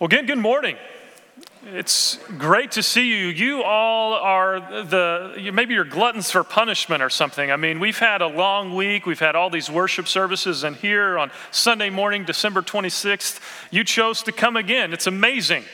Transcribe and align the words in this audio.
Well, 0.00 0.06
again, 0.06 0.24
good 0.24 0.38
morning. 0.38 0.78
It's 1.62 2.18
great 2.38 2.70
to 2.70 2.82
see 2.82 3.08
you. 3.10 3.26
You 3.26 3.62
all 3.62 4.14
are 4.14 4.58
the, 4.82 5.50
maybe 5.52 5.74
you're 5.74 5.84
gluttons 5.84 6.30
for 6.30 6.42
punishment 6.42 7.02
or 7.02 7.10
something. 7.10 7.50
I 7.50 7.56
mean, 7.56 7.80
we've 7.80 7.98
had 7.98 8.22
a 8.22 8.26
long 8.26 8.74
week. 8.74 9.04
We've 9.04 9.20
had 9.20 9.36
all 9.36 9.50
these 9.50 9.68
worship 9.68 10.08
services, 10.08 10.64
and 10.64 10.74
here 10.74 11.18
on 11.18 11.30
Sunday 11.50 11.90
morning, 11.90 12.24
December 12.24 12.62
26th, 12.62 13.40
you 13.70 13.84
chose 13.84 14.22
to 14.22 14.32
come 14.32 14.56
again. 14.56 14.94
It's 14.94 15.06
amazing 15.06 15.64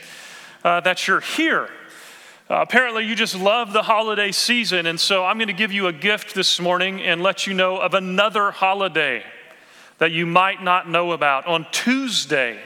uh, 0.64 0.80
that 0.80 1.06
you're 1.06 1.20
here. 1.20 1.68
Uh, 2.50 2.56
apparently, 2.56 3.06
you 3.06 3.14
just 3.14 3.36
love 3.36 3.72
the 3.72 3.84
holiday 3.84 4.32
season, 4.32 4.86
and 4.86 4.98
so 4.98 5.24
I'm 5.24 5.38
going 5.38 5.46
to 5.46 5.54
give 5.54 5.70
you 5.70 5.86
a 5.86 5.92
gift 5.92 6.34
this 6.34 6.58
morning 6.58 7.00
and 7.00 7.22
let 7.22 7.46
you 7.46 7.54
know 7.54 7.76
of 7.78 7.94
another 7.94 8.50
holiday 8.50 9.22
that 9.98 10.10
you 10.10 10.26
might 10.26 10.64
not 10.64 10.90
know 10.90 11.12
about. 11.12 11.46
On 11.46 11.64
Tuesday, 11.70 12.58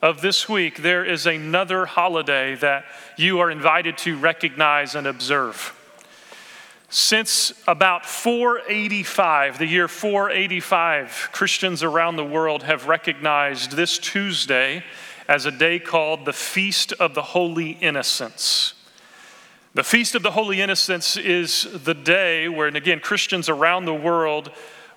of 0.00 0.20
this 0.20 0.48
week, 0.48 0.82
there 0.82 1.04
is 1.04 1.26
another 1.26 1.86
holiday 1.86 2.54
that 2.56 2.84
you 3.16 3.40
are 3.40 3.50
invited 3.50 3.98
to 3.98 4.16
recognize 4.16 4.94
and 4.94 5.06
observe. 5.06 5.74
Since 6.90 7.52
about 7.66 8.06
485, 8.06 9.58
the 9.58 9.66
year 9.66 9.88
485, 9.88 11.30
Christians 11.32 11.82
around 11.82 12.16
the 12.16 12.24
world 12.24 12.62
have 12.62 12.86
recognized 12.86 13.72
this 13.72 13.98
Tuesday 13.98 14.84
as 15.26 15.44
a 15.44 15.50
day 15.50 15.78
called 15.78 16.24
the 16.24 16.32
Feast 16.32 16.92
of 16.94 17.14
the 17.14 17.22
Holy 17.22 17.72
Innocents. 17.72 18.74
The 19.74 19.84
Feast 19.84 20.14
of 20.14 20.22
the 20.22 20.30
Holy 20.30 20.62
Innocents 20.62 21.18
is 21.18 21.68
the 21.84 21.92
day 21.92 22.48
where, 22.48 22.68
and 22.68 22.76
again, 22.76 23.00
Christians 23.00 23.50
around 23.50 23.84
the 23.84 23.94
world 23.94 24.50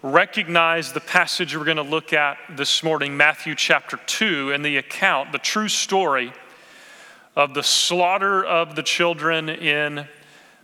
recognize 0.03 0.93
the 0.93 0.99
passage 0.99 1.55
we're 1.55 1.63
going 1.63 1.77
to 1.77 1.83
look 1.83 2.11
at 2.11 2.37
this 2.49 2.81
morning, 2.81 3.15
Matthew 3.15 3.53
chapter 3.53 3.97
2, 4.07 4.51
and 4.51 4.65
the 4.65 4.77
account, 4.77 5.31
the 5.31 5.37
true 5.37 5.67
story 5.67 6.33
of 7.35 7.53
the 7.53 7.61
slaughter 7.61 8.43
of 8.43 8.76
the 8.76 8.81
children 8.81 9.48
in 9.48 10.07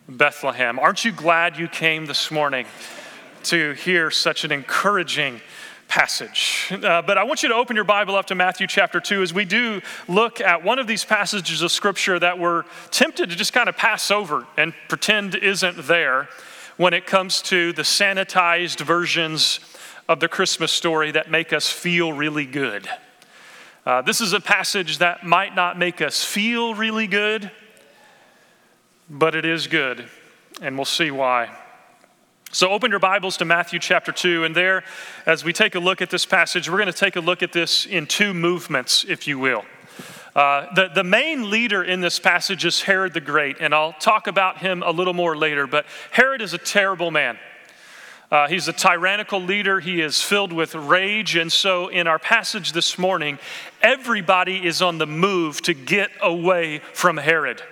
Bethlehem. 0.09 0.79
Aren't 0.79 1.05
you 1.05 1.11
glad 1.11 1.57
you 1.57 1.67
came 1.67 2.07
this 2.07 2.31
morning 2.31 2.65
to 3.43 3.73
hear 3.73 4.09
such 4.09 4.43
an 4.43 4.51
encouraging 4.51 5.39
passage? 5.87 6.69
Uh, 6.71 7.03
but 7.03 7.19
I 7.19 7.23
want 7.23 7.43
you 7.43 7.49
to 7.49 7.55
open 7.55 7.75
your 7.75 7.85
Bible 7.85 8.15
up 8.15 8.25
to 8.27 8.35
Matthew 8.35 8.65
chapter 8.65 8.99
2 8.99 9.21
as 9.21 9.35
we 9.35 9.45
do 9.45 9.81
look 10.07 10.41
at 10.41 10.63
one 10.63 10.79
of 10.79 10.87
these 10.87 11.05
passages 11.05 11.61
of 11.61 11.71
Scripture 11.71 12.17
that 12.17 12.39
we're 12.39 12.63
tempted 12.89 13.29
to 13.29 13.35
just 13.35 13.53
kind 13.53 13.69
of 13.69 13.77
pass 13.77 14.09
over 14.09 14.47
and 14.57 14.73
pretend 14.89 15.35
isn't 15.35 15.85
there 15.85 16.27
when 16.77 16.93
it 16.93 17.07
comes 17.07 17.41
to 17.41 17.73
the 17.73 17.81
sanitized 17.81 18.81
versions 18.81 19.59
of 20.07 20.19
the 20.19 20.27
Christmas 20.27 20.71
story 20.71 21.11
that 21.11 21.29
make 21.29 21.51
us 21.51 21.69
feel 21.69 22.13
really 22.13 22.45
good. 22.45 22.87
Uh, 23.85 24.01
this 24.03 24.21
is 24.21 24.33
a 24.33 24.39
passage 24.39 24.99
that 24.99 25.25
might 25.25 25.55
not 25.55 25.77
make 25.77 26.01
us 26.01 26.23
feel 26.23 26.75
really 26.75 27.07
good, 27.07 27.49
but 29.09 29.33
it 29.33 29.43
is 29.43 29.65
good, 29.65 30.07
and 30.61 30.77
we'll 30.77 30.85
see 30.85 31.09
why. 31.09 31.49
So, 32.51 32.69
open 32.69 32.91
your 32.91 32.99
Bibles 32.99 33.37
to 33.37 33.45
Matthew 33.45 33.79
chapter 33.79 34.11
2, 34.11 34.43
and 34.43 34.55
there, 34.55 34.83
as 35.25 35.43
we 35.43 35.53
take 35.53 35.75
a 35.75 35.79
look 35.79 36.01
at 36.01 36.09
this 36.09 36.25
passage, 36.25 36.69
we're 36.69 36.77
going 36.77 36.91
to 36.91 36.93
take 36.93 37.15
a 37.15 37.21
look 37.21 37.41
at 37.41 37.53
this 37.53 37.85
in 37.85 38.05
two 38.05 38.33
movements, 38.33 39.03
if 39.07 39.27
you 39.27 39.39
will. 39.39 39.65
Uh, 40.37 40.71
the, 40.75 40.87
the 40.93 41.03
main 41.03 41.49
leader 41.49 41.83
in 41.83 41.99
this 41.99 42.19
passage 42.19 42.63
is 42.63 42.83
Herod 42.83 43.15
the 43.15 43.19
Great, 43.19 43.57
and 43.59 43.73
I'll 43.73 43.93
talk 43.93 44.27
about 44.27 44.59
him 44.59 44.83
a 44.83 44.91
little 44.91 45.15
more 45.15 45.35
later, 45.35 45.65
but 45.65 45.87
Herod 46.11 46.43
is 46.43 46.53
a 46.53 46.59
terrible 46.59 47.09
man. 47.09 47.39
Uh, 48.29 48.47
he's 48.47 48.67
a 48.67 48.73
tyrannical 48.73 49.41
leader. 49.41 49.79
He 49.79 49.99
is 49.99 50.21
filled 50.21 50.53
with 50.53 50.75
rage. 50.75 51.35
And 51.35 51.51
so, 51.51 51.87
in 51.87 52.05
our 52.05 52.19
passage 52.19 52.73
this 52.73 52.99
morning, 52.99 53.39
everybody 53.81 54.63
is 54.63 54.79
on 54.79 54.99
the 54.99 55.07
move 55.07 55.59
to 55.63 55.73
get 55.73 56.11
away 56.21 56.81
from 56.93 57.17
Herod. 57.17 57.63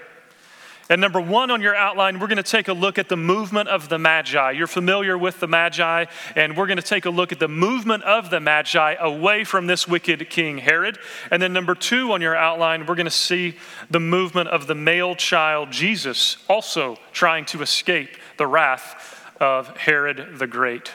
And 0.88 1.02
number 1.02 1.19
one 1.19 1.50
on 1.50 1.61
your 1.61 1.75
outline, 1.75 2.19
we're 2.19 2.28
going 2.28 2.38
to 2.38 2.44
take 2.44 2.67
a 2.67 2.73
look 2.73 3.00
at 3.00 3.09
the 3.09 3.17
movement 3.17 3.69
of 3.69 3.89
the 3.89 3.97
Magi. 3.97 4.51
You're 4.51 4.68
familiar 4.68 5.18
with 5.18 5.40
the 5.40 5.47
Magi, 5.47 6.06
and 6.35 6.56
we're 6.56 6.68
going 6.68 6.78
to 6.78 6.84
take 6.84 7.06
a 7.06 7.09
look 7.09 7.31
at 7.31 7.40
the 7.40 7.47
movement 7.47 8.03
of 8.03 8.29
the 8.29 8.40
Magi 8.40 8.94
away 9.00 9.44
from 9.44 9.66
this 9.66 9.88
wicked 9.88 10.29
king 10.29 10.59
Herod. 10.59 11.00
And 11.31 11.41
then 11.41 11.53
number 11.53 11.74
two 11.74 12.12
on 12.12 12.22
your 12.22 12.35
outline, 12.35 12.85
we're 12.85 12.95
going 12.95 13.06
to 13.06 13.12
see 13.12 13.56
the 13.90 14.00
movement 14.00 14.50
of 14.50 14.68
the 14.68 14.75
male 14.75 15.16
child 15.16 15.72
Jesus, 15.72 16.38
also 16.47 16.97
trying 17.12 17.45
to 17.45 17.63
escape 17.63 18.18
the 18.38 18.45
wrath 18.45 19.34
of 19.41 19.75
Herod 19.78 20.38
the 20.38 20.47
Great. 20.47 20.91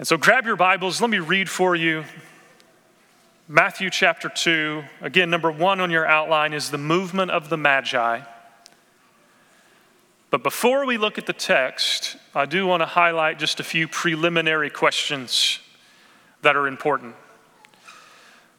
And 0.00 0.06
so 0.06 0.16
grab 0.16 0.46
your 0.46 0.56
Bibles, 0.56 1.00
let 1.00 1.10
me 1.10 1.20
read 1.20 1.48
for 1.48 1.76
you 1.76 2.04
Matthew 3.46 3.88
chapter 3.88 4.28
2. 4.28 4.82
Again, 5.00 5.30
number 5.30 5.50
one 5.50 5.80
on 5.80 5.90
your 5.90 6.06
outline 6.06 6.52
is 6.52 6.70
the 6.70 6.76
movement 6.76 7.30
of 7.30 7.48
the 7.48 7.56
Magi. 7.56 8.20
But 10.30 10.42
before 10.42 10.84
we 10.84 10.98
look 10.98 11.16
at 11.16 11.26
the 11.26 11.32
text, 11.32 12.16
I 12.34 12.44
do 12.44 12.66
want 12.66 12.82
to 12.82 12.86
highlight 12.86 13.38
just 13.38 13.60
a 13.60 13.64
few 13.64 13.88
preliminary 13.88 14.68
questions 14.68 15.60
that 16.42 16.54
are 16.54 16.66
important. 16.66 17.14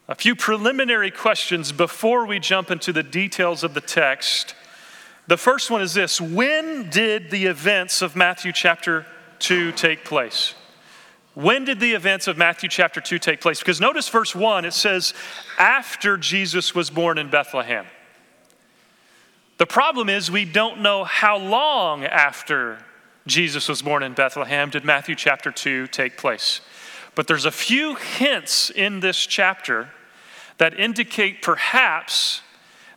A 0.08 0.16
few 0.16 0.36
preliminary 0.36 1.12
questions 1.12 1.72
before 1.72 2.26
we 2.26 2.40
jump 2.40 2.72
into 2.72 2.92
the 2.92 3.04
details 3.04 3.64
of 3.64 3.76
the 3.76 3.82
text. 3.82 4.56
The 5.28 5.38
first 5.38 5.70
one 5.70 5.84
is 5.84 5.94
this 5.94 6.20
When 6.20 6.90
did 6.90 7.30
the 7.30 7.46
events 7.46 8.02
of 8.02 8.16
Matthew 8.16 8.52
chapter 8.52 9.06
2 9.38 9.72
take 9.74 10.04
place? 10.04 10.56
When 11.36 11.64
did 11.64 11.80
the 11.80 11.94
events 11.94 12.28
of 12.28 12.38
Matthew 12.38 12.68
chapter 12.68 13.00
2 13.00 13.20
take 13.20 13.40
place? 13.40 13.60
Because 13.60 13.80
notice 13.80 14.10
verse 14.10 14.34
1, 14.34 14.66
it 14.66 14.74
says, 14.74 15.14
after 15.60 16.18
Jesus 16.18 16.74
was 16.74 16.90
born 16.90 17.20
in 17.20 17.30
Bethlehem. 17.30 17.86
The 19.60 19.68
problem 19.68 20.08
is, 20.08 20.32
we 20.32 20.46
don't 20.46 20.80
know 20.80 21.04
how 21.04 21.38
long 21.38 22.06
after 22.06 22.80
Jesus 23.28 23.68
was 23.68 23.82
born 23.82 24.04
in 24.04 24.14
Bethlehem 24.14 24.70
did 24.70 24.86
Matthew 24.86 25.16
chapter 25.16 25.52
2 25.52 25.88
take 25.88 26.18
place. 26.18 26.62
But 27.14 27.28
there's 27.28 27.44
a 27.44 27.52
few 27.52 27.96
hints 27.96 28.70
in 28.70 29.02
this 29.02 29.18
chapter 29.26 29.90
that 30.60 30.80
indicate 30.80 31.42
perhaps 31.42 32.42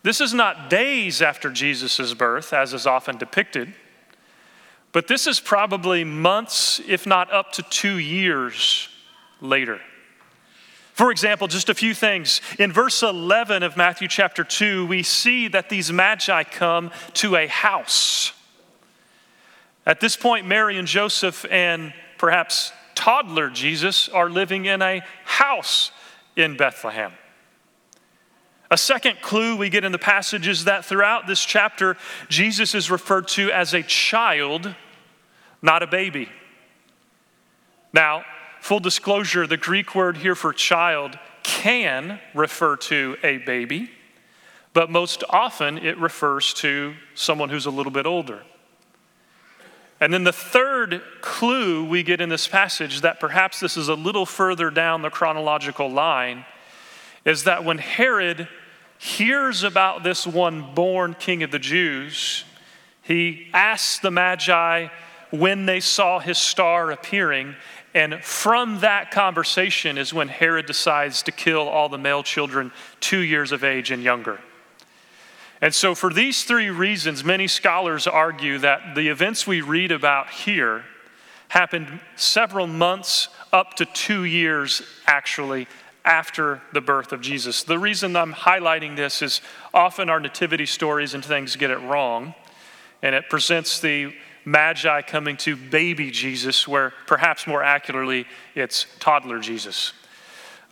this 0.04 0.20
is 0.20 0.32
not 0.32 0.70
days 0.70 1.20
after 1.20 1.50
Jesus' 1.50 2.14
birth, 2.14 2.52
as 2.52 2.72
is 2.72 2.86
often 2.86 3.18
depicted, 3.18 3.74
but 4.92 5.08
this 5.08 5.26
is 5.26 5.40
probably 5.40 6.04
months, 6.04 6.80
if 6.86 7.06
not 7.06 7.32
up 7.32 7.50
to 7.52 7.62
two 7.62 7.98
years 7.98 8.88
later. 9.40 9.80
For 10.92 11.10
example, 11.10 11.48
just 11.48 11.70
a 11.70 11.75
few 11.75 11.94
things. 11.94 12.41
In 12.58 12.70
verse 12.70 13.03
11 13.03 13.62
of 13.62 13.76
Matthew 13.76 14.08
chapter 14.08 14.44
2, 14.44 14.86
we 14.86 15.03
see 15.03 15.48
that 15.48 15.69
these 15.70 15.91
magi 15.91 16.42
come 16.44 16.91
to 17.14 17.36
a 17.36 17.47
house. 17.47 18.32
At 19.86 20.00
this 20.00 20.16
point, 20.16 20.47
Mary 20.47 20.78
and 20.78 20.86
Joseph 20.86 21.44
and 21.50 21.94
perhaps 22.19 22.72
toddler 22.94 23.48
Jesus 23.48 24.08
are 24.10 24.28
living 24.28 24.66
in 24.66 24.82
a 24.82 25.03
house 25.25 25.91
in 26.36 26.56
Bethlehem. 26.56 27.12
A 28.70 28.76
second 28.76 29.20
clue 29.20 29.56
we 29.56 29.69
get 29.69 29.84
in 29.84 29.92
the 29.92 29.98
passage 29.98 30.47
is 30.47 30.64
that 30.64 30.84
throughout 30.84 31.26
this 31.26 31.44
chapter, 31.44 31.97
Jesus 32.28 32.74
is 32.74 32.91
referred 32.91 33.28
to 33.28 33.50
as 33.50 33.74
a 33.74 33.82
child, 33.82 34.74
not 35.60 35.82
a 35.82 35.86
baby. 35.86 36.28
Now, 37.92 38.24
Full 38.62 38.78
disclosure 38.78 39.44
the 39.44 39.56
Greek 39.56 39.92
word 39.92 40.18
here 40.18 40.36
for 40.36 40.52
child 40.52 41.18
can 41.42 42.20
refer 42.32 42.76
to 42.76 43.16
a 43.24 43.38
baby, 43.38 43.90
but 44.72 44.88
most 44.88 45.24
often 45.28 45.78
it 45.78 45.98
refers 45.98 46.54
to 46.54 46.94
someone 47.16 47.48
who's 47.48 47.66
a 47.66 47.72
little 47.72 47.90
bit 47.90 48.06
older. 48.06 48.44
And 50.00 50.14
then 50.14 50.22
the 50.22 50.32
third 50.32 51.02
clue 51.20 51.84
we 51.84 52.04
get 52.04 52.20
in 52.20 52.28
this 52.28 52.46
passage 52.46 53.00
that 53.00 53.18
perhaps 53.18 53.58
this 53.58 53.76
is 53.76 53.88
a 53.88 53.96
little 53.96 54.24
further 54.24 54.70
down 54.70 55.02
the 55.02 55.10
chronological 55.10 55.90
line 55.90 56.44
is 57.24 57.42
that 57.42 57.64
when 57.64 57.78
Herod 57.78 58.47
hears 58.97 59.65
about 59.65 60.04
this 60.04 60.24
one 60.24 60.72
born 60.72 61.16
king 61.18 61.42
of 61.42 61.50
the 61.50 61.58
Jews, 61.58 62.44
he 63.03 63.48
asks 63.53 63.98
the 63.98 64.12
Magi 64.12 64.86
when 65.32 65.65
they 65.65 65.80
saw 65.80 66.20
his 66.20 66.38
star 66.38 66.91
appearing, 66.91 67.56
and 67.94 68.22
from 68.24 68.80
that 68.80 69.10
conversation 69.10 69.98
is 69.98 70.15
when 70.15 70.28
Herod 70.28 70.66
decides 70.66 71.22
to 71.24 71.33
kill 71.33 71.68
all 71.68 71.89
the 71.89 71.98
male 71.98 72.22
children 72.22 72.72
two 73.00 73.21
years 73.21 73.53
of 73.53 73.65
age 73.65 73.91
and 73.91 74.03
younger. 74.03 74.41
And 75.60 75.74
so, 75.74 75.94
for 75.94 76.12
these 76.12 76.44
three 76.44 76.71
reasons, 76.71 77.22
many 77.22 77.47
scholars 77.47 78.06
argue 78.06 78.59
that 78.59 78.94
the 78.94 79.09
events 79.09 79.47
we 79.47 79.60
read 79.60 79.92
about 79.92 80.30
here 80.30 80.84
happened 81.48 82.00
several 82.16 82.66
months, 82.66 83.28
up 83.53 83.74
to 83.74 83.84
two 83.84 84.24
years 84.24 84.83
actually, 85.06 85.68
after 86.04 86.60
the 86.72 86.80
birth 86.80 87.12
of 87.12 87.21
Jesus. 87.21 87.62
The 87.62 87.78
reason 87.78 88.16
I'm 88.16 88.33
highlighting 88.33 88.97
this 88.97 89.22
is 89.22 89.41
often 89.72 90.09
our 90.09 90.18
nativity 90.18 90.66
stories 90.66 91.15
and 91.15 91.24
things 91.24 91.54
get 91.54 91.71
it 91.71 91.78
wrong, 91.78 92.34
and 93.03 93.15
it 93.15 93.28
presents 93.28 93.78
the 93.78 94.15
magi 94.44 95.03
coming 95.03 95.36
to 95.39 95.56
baby 95.56 96.10
Jesus, 96.10 96.66
where 96.66 96.92
perhaps 97.06 97.47
more 97.47 97.62
accurately 97.62 98.27
it's 98.54 98.86
toddler 98.98 99.39
Jesus. 99.41 99.92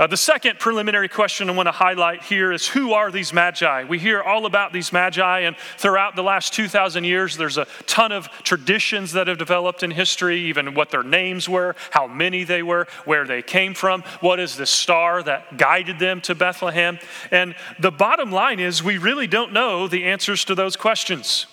Uh, 0.01 0.07
the 0.07 0.17
second 0.17 0.59
preliminary 0.59 1.11
question 1.11 1.51
I 1.51 1.53
want 1.53 1.67
to 1.67 1.73
highlight 1.73 2.23
here 2.23 2.53
is 2.53 2.67
who 2.67 2.95
are 2.95 3.11
these 3.11 3.35
magi? 3.35 3.85
We 3.85 3.99
hear 3.99 4.23
all 4.23 4.47
about 4.47 4.73
these 4.73 4.95
magi, 4.95 5.41
and 5.41 5.55
throughout 5.77 6.17
the 6.17 6.23
last 6.23 6.55
2,000 6.55 7.05
years, 7.05 7.37
there's 7.37 7.59
a 7.59 7.67
ton 7.85 8.11
of 8.11 8.31
traditions 8.43 9.13
that 9.13 9.29
have 9.29 9.37
developed 9.37 9.83
in 9.83 9.91
history, 9.91 10.41
even 10.45 10.73
what 10.73 10.89
their 10.89 11.03
names 11.03 11.51
were, 11.51 11.77
how 11.91 12.07
many 12.07 12.45
they 12.45 12.63
were, 12.63 12.87
where 13.05 13.27
they 13.27 13.43
came 13.43 13.75
from, 13.75 14.01
what 14.21 14.41
is 14.41 14.57
the 14.57 14.65
star 14.65 15.23
that 15.23 15.59
guided 15.59 15.99
them 15.99 16.23
to 16.23 16.35
Bethlehem. 16.35 16.99
And 17.31 17.55
the 17.79 17.91
bottom 17.93 18.33
line 18.33 18.59
is, 18.59 18.83
we 18.83 18.97
really 18.97 19.27
don't 19.27 19.53
know 19.53 19.87
the 19.87 20.07
answers 20.07 20.47
to 20.47 20.55
those 20.55 20.77
questions. 20.77 21.47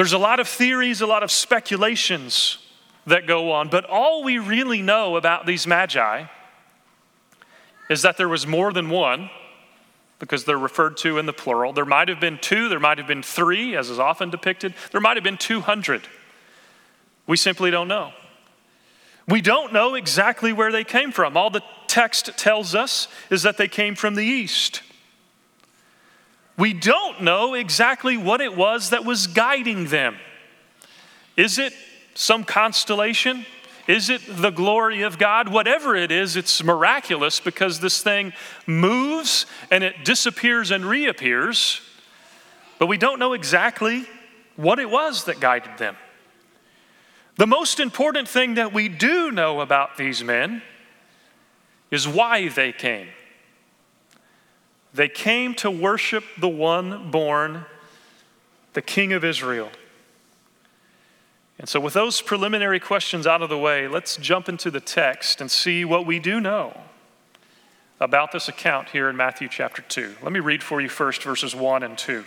There's 0.00 0.14
a 0.14 0.18
lot 0.18 0.40
of 0.40 0.48
theories, 0.48 1.02
a 1.02 1.06
lot 1.06 1.22
of 1.22 1.30
speculations 1.30 2.56
that 3.04 3.26
go 3.26 3.52
on, 3.52 3.68
but 3.68 3.84
all 3.84 4.24
we 4.24 4.38
really 4.38 4.80
know 4.80 5.14
about 5.16 5.44
these 5.44 5.66
magi 5.66 6.24
is 7.90 8.00
that 8.00 8.16
there 8.16 8.26
was 8.26 8.46
more 8.46 8.72
than 8.72 8.88
one, 8.88 9.28
because 10.18 10.46
they're 10.46 10.56
referred 10.56 10.96
to 10.96 11.18
in 11.18 11.26
the 11.26 11.34
plural. 11.34 11.74
There 11.74 11.84
might 11.84 12.08
have 12.08 12.18
been 12.18 12.38
two, 12.38 12.70
there 12.70 12.80
might 12.80 12.96
have 12.96 13.06
been 13.06 13.22
three, 13.22 13.76
as 13.76 13.90
is 13.90 13.98
often 13.98 14.30
depicted. 14.30 14.72
There 14.90 15.02
might 15.02 15.18
have 15.18 15.24
been 15.24 15.36
200. 15.36 16.08
We 17.26 17.36
simply 17.36 17.70
don't 17.70 17.86
know. 17.86 18.14
We 19.28 19.42
don't 19.42 19.70
know 19.70 19.96
exactly 19.96 20.54
where 20.54 20.72
they 20.72 20.82
came 20.82 21.12
from. 21.12 21.36
All 21.36 21.50
the 21.50 21.62
text 21.88 22.38
tells 22.38 22.74
us 22.74 23.06
is 23.28 23.42
that 23.42 23.58
they 23.58 23.68
came 23.68 23.94
from 23.94 24.14
the 24.14 24.24
east. 24.24 24.80
We 26.56 26.72
don't 26.72 27.22
know 27.22 27.54
exactly 27.54 28.16
what 28.16 28.40
it 28.40 28.56
was 28.56 28.90
that 28.90 29.04
was 29.04 29.26
guiding 29.26 29.86
them. 29.86 30.16
Is 31.36 31.58
it 31.58 31.72
some 32.14 32.44
constellation? 32.44 33.46
Is 33.86 34.10
it 34.10 34.20
the 34.28 34.50
glory 34.50 35.02
of 35.02 35.18
God? 35.18 35.48
Whatever 35.48 35.96
it 35.96 36.12
is, 36.12 36.36
it's 36.36 36.62
miraculous 36.62 37.40
because 37.40 37.80
this 37.80 38.02
thing 38.02 38.32
moves 38.66 39.46
and 39.70 39.82
it 39.82 40.04
disappears 40.04 40.70
and 40.70 40.84
reappears, 40.84 41.80
but 42.78 42.86
we 42.86 42.98
don't 42.98 43.18
know 43.18 43.32
exactly 43.32 44.06
what 44.56 44.78
it 44.78 44.90
was 44.90 45.24
that 45.24 45.40
guided 45.40 45.78
them. 45.78 45.96
The 47.36 47.46
most 47.46 47.80
important 47.80 48.28
thing 48.28 48.54
that 48.54 48.72
we 48.72 48.88
do 48.88 49.30
know 49.30 49.60
about 49.60 49.96
these 49.96 50.22
men 50.22 50.62
is 51.90 52.06
why 52.06 52.48
they 52.48 52.70
came. 52.70 53.08
They 54.92 55.08
came 55.08 55.54
to 55.56 55.70
worship 55.70 56.24
the 56.38 56.48
one 56.48 57.10
born, 57.10 57.64
the 58.72 58.82
King 58.82 59.12
of 59.12 59.24
Israel. 59.24 59.70
And 61.58 61.68
so, 61.68 61.78
with 61.78 61.94
those 61.94 62.22
preliminary 62.22 62.80
questions 62.80 63.26
out 63.26 63.42
of 63.42 63.50
the 63.50 63.58
way, 63.58 63.86
let's 63.86 64.16
jump 64.16 64.48
into 64.48 64.70
the 64.70 64.80
text 64.80 65.40
and 65.40 65.50
see 65.50 65.84
what 65.84 66.06
we 66.06 66.18
do 66.18 66.40
know 66.40 66.80
about 68.00 68.32
this 68.32 68.48
account 68.48 68.88
here 68.88 69.10
in 69.10 69.16
Matthew 69.16 69.46
chapter 69.46 69.82
2. 69.82 70.16
Let 70.22 70.32
me 70.32 70.40
read 70.40 70.62
for 70.62 70.80
you 70.80 70.88
first 70.88 71.22
verses 71.22 71.54
1 71.54 71.82
and 71.82 71.98
2. 71.98 72.24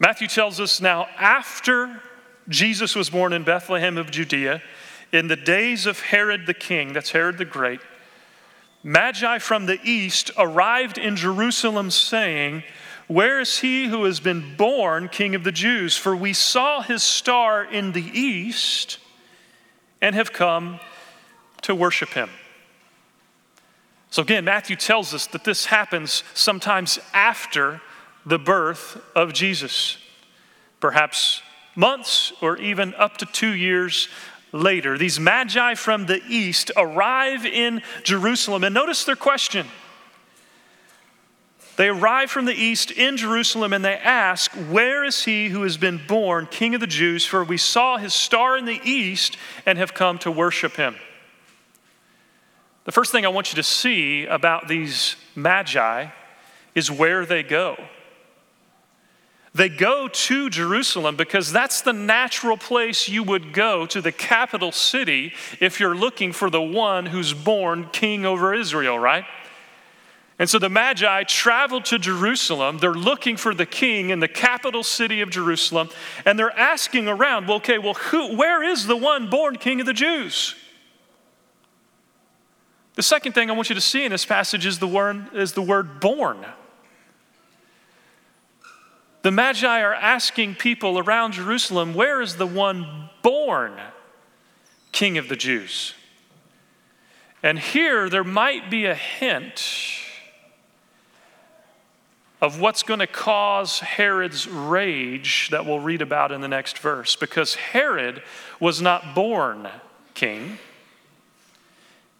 Matthew 0.00 0.26
tells 0.26 0.58
us 0.58 0.80
now, 0.80 1.08
after 1.18 2.02
Jesus 2.48 2.96
was 2.96 3.10
born 3.10 3.32
in 3.32 3.44
Bethlehem 3.44 3.96
of 3.96 4.10
Judea, 4.10 4.60
in 5.12 5.28
the 5.28 5.36
days 5.36 5.86
of 5.86 6.00
Herod 6.00 6.46
the 6.46 6.54
king, 6.54 6.92
that's 6.92 7.12
Herod 7.12 7.38
the 7.38 7.44
Great, 7.44 7.80
Magi 8.82 9.38
from 9.38 9.66
the 9.66 9.78
east 9.82 10.30
arrived 10.38 10.98
in 10.98 11.16
Jerusalem 11.16 11.90
saying, 11.90 12.62
where 13.08 13.40
is 13.40 13.58
he 13.58 13.88
who 13.88 14.04
has 14.04 14.20
been 14.20 14.54
born 14.56 15.08
King 15.08 15.34
of 15.34 15.42
the 15.42 15.50
Jews? 15.50 15.96
For 15.96 16.14
we 16.14 16.32
saw 16.32 16.80
his 16.80 17.02
star 17.02 17.64
in 17.64 17.90
the 17.90 18.04
east 18.04 18.98
and 20.00 20.14
have 20.14 20.32
come 20.32 20.78
to 21.62 21.74
worship 21.74 22.10
him. 22.10 22.30
So 24.10 24.22
again, 24.22 24.44
Matthew 24.44 24.76
tells 24.76 25.12
us 25.12 25.26
that 25.26 25.42
this 25.42 25.66
happens 25.66 26.22
sometimes 26.34 27.00
after 27.12 27.80
the 28.24 28.38
birth 28.38 29.00
of 29.16 29.32
Jesus, 29.32 29.98
perhaps 30.78 31.42
months 31.74 32.32
or 32.40 32.56
even 32.58 32.94
up 32.94 33.16
to 33.18 33.26
two 33.26 33.54
years 33.54 34.08
later. 34.52 34.98
These 34.98 35.20
magi 35.20 35.74
from 35.74 36.06
the 36.06 36.22
east 36.28 36.70
arrive 36.76 37.44
in 37.44 37.82
Jerusalem, 38.02 38.64
and 38.64 38.74
notice 38.74 39.04
their 39.04 39.16
question 39.16 39.66
they 41.80 41.88
arrive 41.88 42.30
from 42.30 42.44
the 42.44 42.52
east 42.52 42.90
in 42.90 43.16
Jerusalem 43.16 43.72
and 43.72 43.82
they 43.82 43.96
ask, 43.96 44.52
Where 44.52 45.02
is 45.02 45.24
he 45.24 45.48
who 45.48 45.62
has 45.62 45.78
been 45.78 45.98
born 46.06 46.44
King 46.44 46.74
of 46.74 46.82
the 46.82 46.86
Jews? 46.86 47.24
For 47.24 47.42
we 47.42 47.56
saw 47.56 47.96
his 47.96 48.12
star 48.12 48.58
in 48.58 48.66
the 48.66 48.78
east 48.84 49.38
and 49.64 49.78
have 49.78 49.94
come 49.94 50.18
to 50.18 50.30
worship 50.30 50.76
him. 50.76 50.96
The 52.84 52.92
first 52.92 53.12
thing 53.12 53.24
I 53.24 53.28
want 53.28 53.50
you 53.50 53.56
to 53.56 53.62
see 53.62 54.26
about 54.26 54.68
these 54.68 55.16
magi 55.34 56.08
is 56.74 56.90
where 56.90 57.24
they 57.24 57.42
go. 57.42 57.82
They 59.52 59.68
go 59.68 60.06
to 60.06 60.48
Jerusalem 60.48 61.16
because 61.16 61.50
that's 61.50 61.80
the 61.80 61.92
natural 61.92 62.56
place 62.56 63.08
you 63.08 63.24
would 63.24 63.52
go 63.52 63.84
to 63.86 64.00
the 64.00 64.12
capital 64.12 64.70
city 64.70 65.32
if 65.58 65.80
you're 65.80 65.96
looking 65.96 66.32
for 66.32 66.50
the 66.50 66.62
one 66.62 67.06
who's 67.06 67.32
born 67.32 67.88
king 67.90 68.24
over 68.24 68.54
Israel, 68.54 68.98
right? 68.98 69.24
And 70.38 70.48
so 70.48 70.58
the 70.58 70.70
Magi 70.70 71.24
travel 71.24 71.82
to 71.82 71.98
Jerusalem. 71.98 72.78
They're 72.78 72.94
looking 72.94 73.36
for 73.36 73.52
the 73.52 73.66
king 73.66 74.08
in 74.08 74.20
the 74.20 74.28
capital 74.28 74.82
city 74.82 75.20
of 75.20 75.28
Jerusalem. 75.28 75.90
And 76.24 76.38
they're 76.38 76.56
asking 76.58 77.08
around, 77.08 77.46
well, 77.46 77.58
okay, 77.58 77.76
well, 77.76 77.94
who, 77.94 78.36
where 78.36 78.62
is 78.62 78.86
the 78.86 78.96
one 78.96 79.28
born 79.28 79.56
king 79.56 79.80
of 79.80 79.86
the 79.86 79.92
Jews? 79.92 80.54
The 82.94 83.02
second 83.02 83.32
thing 83.32 83.50
I 83.50 83.52
want 83.52 83.68
you 83.68 83.74
to 83.74 83.80
see 83.82 84.04
in 84.04 84.12
this 84.12 84.24
passage 84.24 84.64
is 84.64 84.78
the 84.78 84.86
word, 84.86 85.34
is 85.34 85.52
the 85.52 85.62
word 85.62 86.00
born. 86.00 86.38
The 89.22 89.30
Magi 89.30 89.80
are 89.80 89.94
asking 89.94 90.54
people 90.54 90.98
around 90.98 91.32
Jerusalem, 91.32 91.92
where 91.92 92.22
is 92.22 92.36
the 92.36 92.46
one 92.46 93.10
born 93.22 93.78
king 94.92 95.18
of 95.18 95.28
the 95.28 95.36
Jews? 95.36 95.94
And 97.42 97.58
here 97.58 98.08
there 98.08 98.24
might 98.24 98.70
be 98.70 98.86
a 98.86 98.94
hint 98.94 99.62
of 102.40 102.60
what's 102.60 102.82
going 102.82 103.00
to 103.00 103.06
cause 103.06 103.80
Herod's 103.80 104.48
rage 104.48 105.50
that 105.50 105.66
we'll 105.66 105.80
read 105.80 106.00
about 106.00 106.32
in 106.32 106.40
the 106.40 106.48
next 106.48 106.78
verse. 106.78 107.14
Because 107.14 107.54
Herod 107.54 108.22
was 108.58 108.80
not 108.80 109.14
born 109.14 109.68
king, 110.14 110.58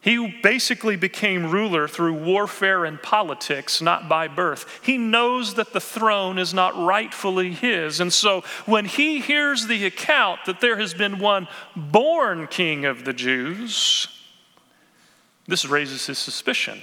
he 0.00 0.41
basically 0.43 0.97
became 0.97 1.50
ruler 1.50 1.87
through 1.87 2.14
warfare 2.14 2.87
and 2.87 3.02
politics, 3.02 3.82
not 3.82 4.08
by 4.08 4.29
birth. 4.29 4.81
He 4.82 4.96
knows 4.96 5.55
that 5.55 5.75
the 5.75 5.81
throne 5.81 6.39
is 6.39 6.55
not 6.55 6.75
rightfully 6.75 7.53
his. 7.53 8.01
And 8.01 8.10
so 8.10 8.43
when 8.65 8.86
he 8.86 9.20
hears 9.20 9.67
the 9.67 9.84
account 9.84 10.41
that 10.46 10.60
there 10.63 10.79
has 10.79 10.94
been 10.94 11.19
one 11.19 11.48
born 11.77 12.46
king 12.46 12.86
of 12.86 13.05
the 13.05 13.13
Jews, 13.13 14.08
this 15.46 15.67
raises 15.67 16.06
his 16.06 16.19
suspicion. 16.19 16.81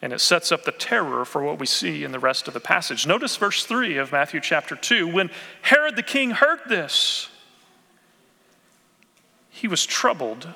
And 0.00 0.12
it 0.12 0.20
sets 0.20 0.52
up 0.52 0.64
the 0.64 0.72
terror 0.72 1.24
for 1.24 1.42
what 1.42 1.58
we 1.58 1.66
see 1.66 2.04
in 2.04 2.12
the 2.12 2.20
rest 2.20 2.46
of 2.46 2.54
the 2.54 2.60
passage. 2.60 3.04
Notice 3.04 3.36
verse 3.36 3.64
3 3.64 3.96
of 3.96 4.12
Matthew 4.12 4.40
chapter 4.40 4.76
2. 4.76 5.08
When 5.08 5.30
Herod 5.62 5.96
the 5.96 6.04
king 6.04 6.32
heard 6.32 6.60
this, 6.68 7.30
he 9.50 9.66
was 9.66 9.84
troubled, 9.84 10.46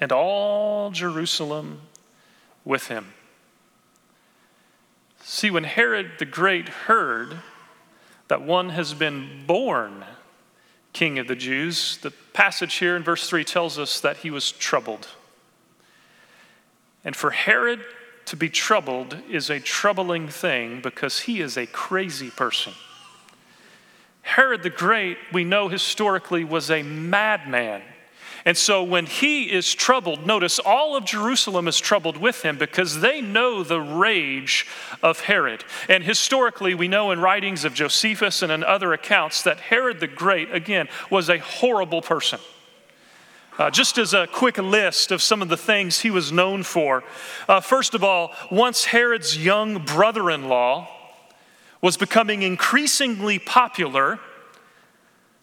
and 0.00 0.12
all 0.12 0.90
Jerusalem 0.90 1.80
with 2.64 2.88
him. 2.88 3.12
See, 5.22 5.50
when 5.50 5.64
Herod 5.64 6.12
the 6.18 6.24
Great 6.24 6.68
heard 6.68 7.38
that 8.28 8.42
one 8.42 8.70
has 8.70 8.94
been 8.94 9.44
born 9.46 10.04
king 10.92 11.18
of 11.18 11.28
the 11.28 11.36
Jews, 11.36 11.98
the 11.98 12.10
passage 12.32 12.74
here 12.74 12.96
in 12.96 13.02
verse 13.02 13.28
3 13.28 13.44
tells 13.44 13.78
us 13.78 14.00
that 14.00 14.18
he 14.18 14.30
was 14.30 14.52
troubled. 14.52 15.08
And 17.04 17.14
for 17.14 17.30
Herod 17.30 17.80
to 18.26 18.36
be 18.36 18.48
troubled 18.48 19.16
is 19.30 19.50
a 19.50 19.60
troubling 19.60 20.28
thing 20.28 20.80
because 20.80 21.20
he 21.20 21.40
is 21.40 21.56
a 21.56 21.66
crazy 21.66 22.30
person. 22.30 22.72
Herod 24.22 24.62
the 24.62 24.70
Great, 24.70 25.18
we 25.32 25.44
know 25.44 25.68
historically, 25.68 26.42
was 26.42 26.70
a 26.70 26.82
madman. 26.82 27.82
And 28.46 28.56
so 28.56 28.84
when 28.84 29.06
he 29.06 29.52
is 29.52 29.74
troubled, 29.74 30.24
notice 30.24 30.60
all 30.60 30.96
of 30.96 31.04
Jerusalem 31.04 31.66
is 31.66 31.80
troubled 31.80 32.16
with 32.16 32.42
him 32.42 32.56
because 32.56 33.00
they 33.00 33.20
know 33.20 33.64
the 33.64 33.80
rage 33.80 34.68
of 35.02 35.18
Herod. 35.18 35.64
And 35.88 36.04
historically, 36.04 36.72
we 36.72 36.86
know 36.86 37.10
in 37.10 37.20
writings 37.20 37.64
of 37.64 37.74
Josephus 37.74 38.42
and 38.42 38.52
in 38.52 38.62
other 38.62 38.92
accounts 38.92 39.42
that 39.42 39.58
Herod 39.58 39.98
the 39.98 40.06
Great, 40.06 40.54
again, 40.54 40.88
was 41.10 41.28
a 41.28 41.38
horrible 41.38 42.02
person. 42.02 42.38
Uh, 43.58 43.68
just 43.68 43.98
as 43.98 44.14
a 44.14 44.28
quick 44.28 44.58
list 44.58 45.10
of 45.10 45.20
some 45.20 45.42
of 45.42 45.48
the 45.48 45.56
things 45.56 46.00
he 46.00 46.10
was 46.10 46.30
known 46.30 46.62
for. 46.62 47.02
Uh, 47.48 47.60
first 47.60 47.94
of 47.94 48.04
all, 48.04 48.32
once 48.48 48.84
Herod's 48.84 49.44
young 49.44 49.78
brother 49.78 50.30
in 50.30 50.48
law 50.48 50.88
was 51.80 51.96
becoming 51.96 52.42
increasingly 52.42 53.40
popular, 53.40 54.20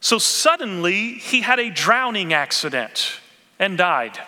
so 0.04 0.18
suddenly 0.18 1.14
he 1.14 1.40
had 1.40 1.62
a 1.62 1.70
drowning 1.70 2.34
accident 2.34 3.22
and 3.58 3.78
died. 3.78 4.20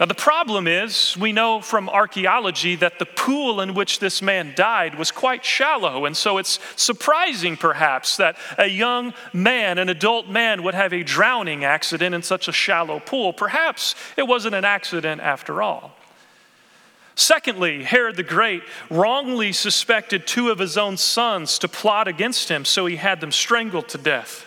Now, 0.00 0.06
the 0.06 0.14
problem 0.14 0.66
is, 0.66 1.16
we 1.16 1.30
know 1.30 1.60
from 1.60 1.88
archaeology 1.88 2.74
that 2.74 2.98
the 2.98 3.06
pool 3.06 3.60
in 3.60 3.74
which 3.74 4.00
this 4.00 4.20
man 4.20 4.52
died 4.56 4.96
was 4.96 5.12
quite 5.12 5.44
shallow. 5.44 6.04
And 6.04 6.16
so 6.16 6.38
it's 6.38 6.58
surprising, 6.74 7.56
perhaps, 7.56 8.16
that 8.16 8.36
a 8.58 8.66
young 8.66 9.14
man, 9.32 9.78
an 9.78 9.88
adult 9.88 10.28
man, 10.28 10.64
would 10.64 10.74
have 10.74 10.92
a 10.92 11.04
drowning 11.04 11.64
accident 11.64 12.12
in 12.12 12.24
such 12.24 12.48
a 12.48 12.52
shallow 12.52 12.98
pool. 12.98 13.32
Perhaps 13.32 13.94
it 14.16 14.26
wasn't 14.26 14.56
an 14.56 14.64
accident 14.64 15.20
after 15.20 15.62
all. 15.62 15.93
Secondly, 17.16 17.84
Herod 17.84 18.16
the 18.16 18.22
Great 18.22 18.62
wrongly 18.90 19.52
suspected 19.52 20.26
two 20.26 20.50
of 20.50 20.58
his 20.58 20.76
own 20.76 20.96
sons 20.96 21.58
to 21.60 21.68
plot 21.68 22.08
against 22.08 22.48
him, 22.48 22.64
so 22.64 22.86
he 22.86 22.96
had 22.96 23.20
them 23.20 23.30
strangled 23.30 23.88
to 23.90 23.98
death. 23.98 24.46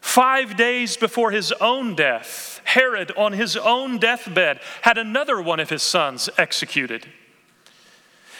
Five 0.00 0.56
days 0.56 0.96
before 0.96 1.30
his 1.30 1.52
own 1.52 1.94
death, 1.94 2.60
Herod, 2.64 3.12
on 3.16 3.32
his 3.32 3.56
own 3.56 3.98
deathbed, 3.98 4.60
had 4.82 4.98
another 4.98 5.40
one 5.40 5.60
of 5.60 5.70
his 5.70 5.82
sons 5.82 6.28
executed. 6.36 7.06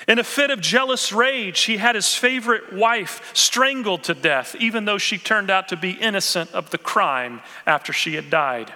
In 0.07 0.19
a 0.19 0.25
fit 0.25 0.51
of 0.51 0.61
jealous 0.61 1.13
rage, 1.13 1.61
he 1.63 1.79
had 1.79 1.95
his 1.95 2.15
favorite 2.15 2.73
wife 2.73 3.31
strangled 3.35 4.05
to 4.05 4.15
death, 4.15 4.55
even 4.57 4.85
though 4.85 4.99
she 4.99 5.19
turned 5.19 5.51
out 5.51 5.69
to 5.69 5.77
be 5.77 5.91
innocent 5.91 6.51
of 6.53 6.71
the 6.71 6.79
crime 6.79 7.41
after 7.67 7.93
she 7.93 8.15
had 8.15 8.31
died. 8.31 8.73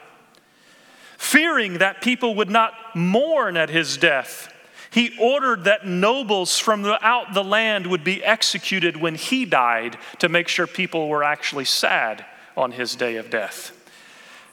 Fearing 1.22 1.78
that 1.78 2.02
people 2.02 2.34
would 2.34 2.50
not 2.50 2.74
mourn 2.96 3.56
at 3.56 3.70
his 3.70 3.96
death, 3.96 4.52
he 4.90 5.16
ordered 5.20 5.64
that 5.64 5.86
nobles 5.86 6.58
from 6.58 6.84
out 6.84 7.32
the 7.32 7.44
land 7.44 7.86
would 7.86 8.02
be 8.02 8.24
executed 8.24 8.96
when 8.96 9.14
he 9.14 9.44
died 9.44 9.98
to 10.18 10.28
make 10.28 10.48
sure 10.48 10.66
people 10.66 11.08
were 11.08 11.22
actually 11.22 11.64
sad 11.64 12.26
on 12.56 12.72
his 12.72 12.96
day 12.96 13.16
of 13.16 13.30
death. 13.30 13.70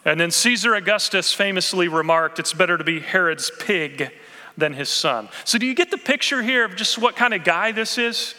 And 0.05 0.19
then 0.19 0.29
Caesar 0.29 0.75
Augustus 0.75 1.33
famously 1.33 1.87
remarked, 1.87 2.37
It's 2.37 2.53
better 2.53 2.77
to 2.77 2.83
be 2.83 2.99
Herod's 2.99 3.51
pig 3.59 4.11
than 4.55 4.73
his 4.73 4.89
son. 4.89 5.27
So, 5.45 5.57
do 5.57 5.65
you 5.65 5.73
get 5.73 5.89
the 5.89 5.97
picture 5.97 6.43
here 6.43 6.65
of 6.65 6.75
just 6.75 6.99
what 6.99 7.15
kind 7.15 7.33
of 7.33 7.43
guy 7.43 7.71
this 7.71 7.97
is? 7.97 8.35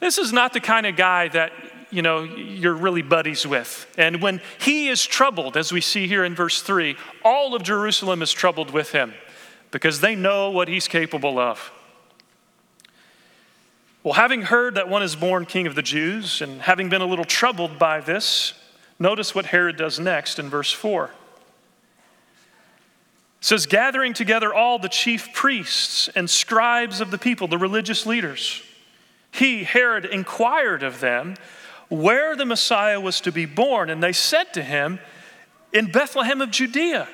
This 0.00 0.16
is 0.16 0.32
not 0.32 0.54
the 0.54 0.60
kind 0.60 0.86
of 0.86 0.96
guy 0.96 1.28
that 1.28 1.52
you 1.90 2.02
know 2.02 2.22
you're 2.22 2.74
really 2.74 3.02
buddies 3.02 3.46
with. 3.46 3.86
And 3.98 4.22
when 4.22 4.40
he 4.58 4.88
is 4.88 5.04
troubled, 5.04 5.56
as 5.56 5.72
we 5.72 5.80
see 5.80 6.06
here 6.06 6.24
in 6.24 6.34
verse 6.34 6.62
3, 6.62 6.96
all 7.24 7.54
of 7.54 7.62
Jerusalem 7.62 8.22
is 8.22 8.32
troubled 8.32 8.70
with 8.70 8.92
him 8.92 9.14
because 9.70 10.00
they 10.00 10.14
know 10.14 10.50
what 10.50 10.68
he's 10.68 10.88
capable 10.88 11.38
of. 11.38 11.72
Well, 14.02 14.14
having 14.14 14.42
heard 14.42 14.76
that 14.76 14.88
one 14.88 15.02
is 15.02 15.14
born 15.14 15.44
king 15.44 15.66
of 15.66 15.74
the 15.74 15.82
Jews, 15.82 16.40
and 16.40 16.62
having 16.62 16.88
been 16.88 17.02
a 17.02 17.06
little 17.06 17.24
troubled 17.24 17.78
by 17.78 18.00
this, 18.00 18.54
Notice 19.00 19.34
what 19.34 19.46
Herod 19.46 19.78
does 19.78 19.98
next 19.98 20.38
in 20.38 20.50
verse 20.50 20.70
4. 20.70 21.06
It 21.06 21.10
says, 23.40 23.64
gathering 23.64 24.12
together 24.12 24.52
all 24.52 24.78
the 24.78 24.90
chief 24.90 25.32
priests 25.32 26.10
and 26.14 26.28
scribes 26.28 27.00
of 27.00 27.10
the 27.10 27.16
people, 27.16 27.48
the 27.48 27.56
religious 27.56 28.04
leaders, 28.04 28.62
he, 29.32 29.64
Herod, 29.64 30.04
inquired 30.04 30.82
of 30.82 31.00
them 31.00 31.36
where 31.90 32.34
the 32.34 32.46
Messiah 32.46 32.98
was 32.98 33.20
to 33.20 33.32
be 33.32 33.44
born. 33.44 33.90
And 33.90 34.02
they 34.02 34.12
said 34.12 34.54
to 34.54 34.62
him, 34.62 34.98
In 35.72 35.92
Bethlehem 35.92 36.40
of 36.40 36.50
Judea. 36.50 37.06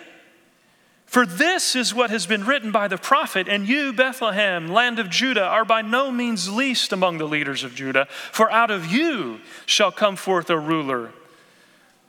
For 1.07 1.25
this 1.25 1.77
is 1.77 1.95
what 1.95 2.11
has 2.11 2.27
been 2.27 2.45
written 2.45 2.73
by 2.73 2.89
the 2.89 2.99
prophet, 2.99 3.49
and 3.49 3.67
you, 3.67 3.93
Bethlehem, 3.93 4.69
land 4.69 4.99
of 4.99 5.09
Judah, 5.09 5.45
are 5.45 5.65
by 5.65 5.81
no 5.81 6.11
means 6.11 6.51
least 6.51 6.93
among 6.93 7.19
the 7.19 7.29
leaders 7.29 7.63
of 7.63 7.77
Judah, 7.77 8.07
for 8.33 8.51
out 8.51 8.73
of 8.73 8.87
you 8.87 9.41
shall 9.67 9.93
come 9.93 10.17
forth 10.17 10.51
a 10.51 10.59
ruler 10.59 11.13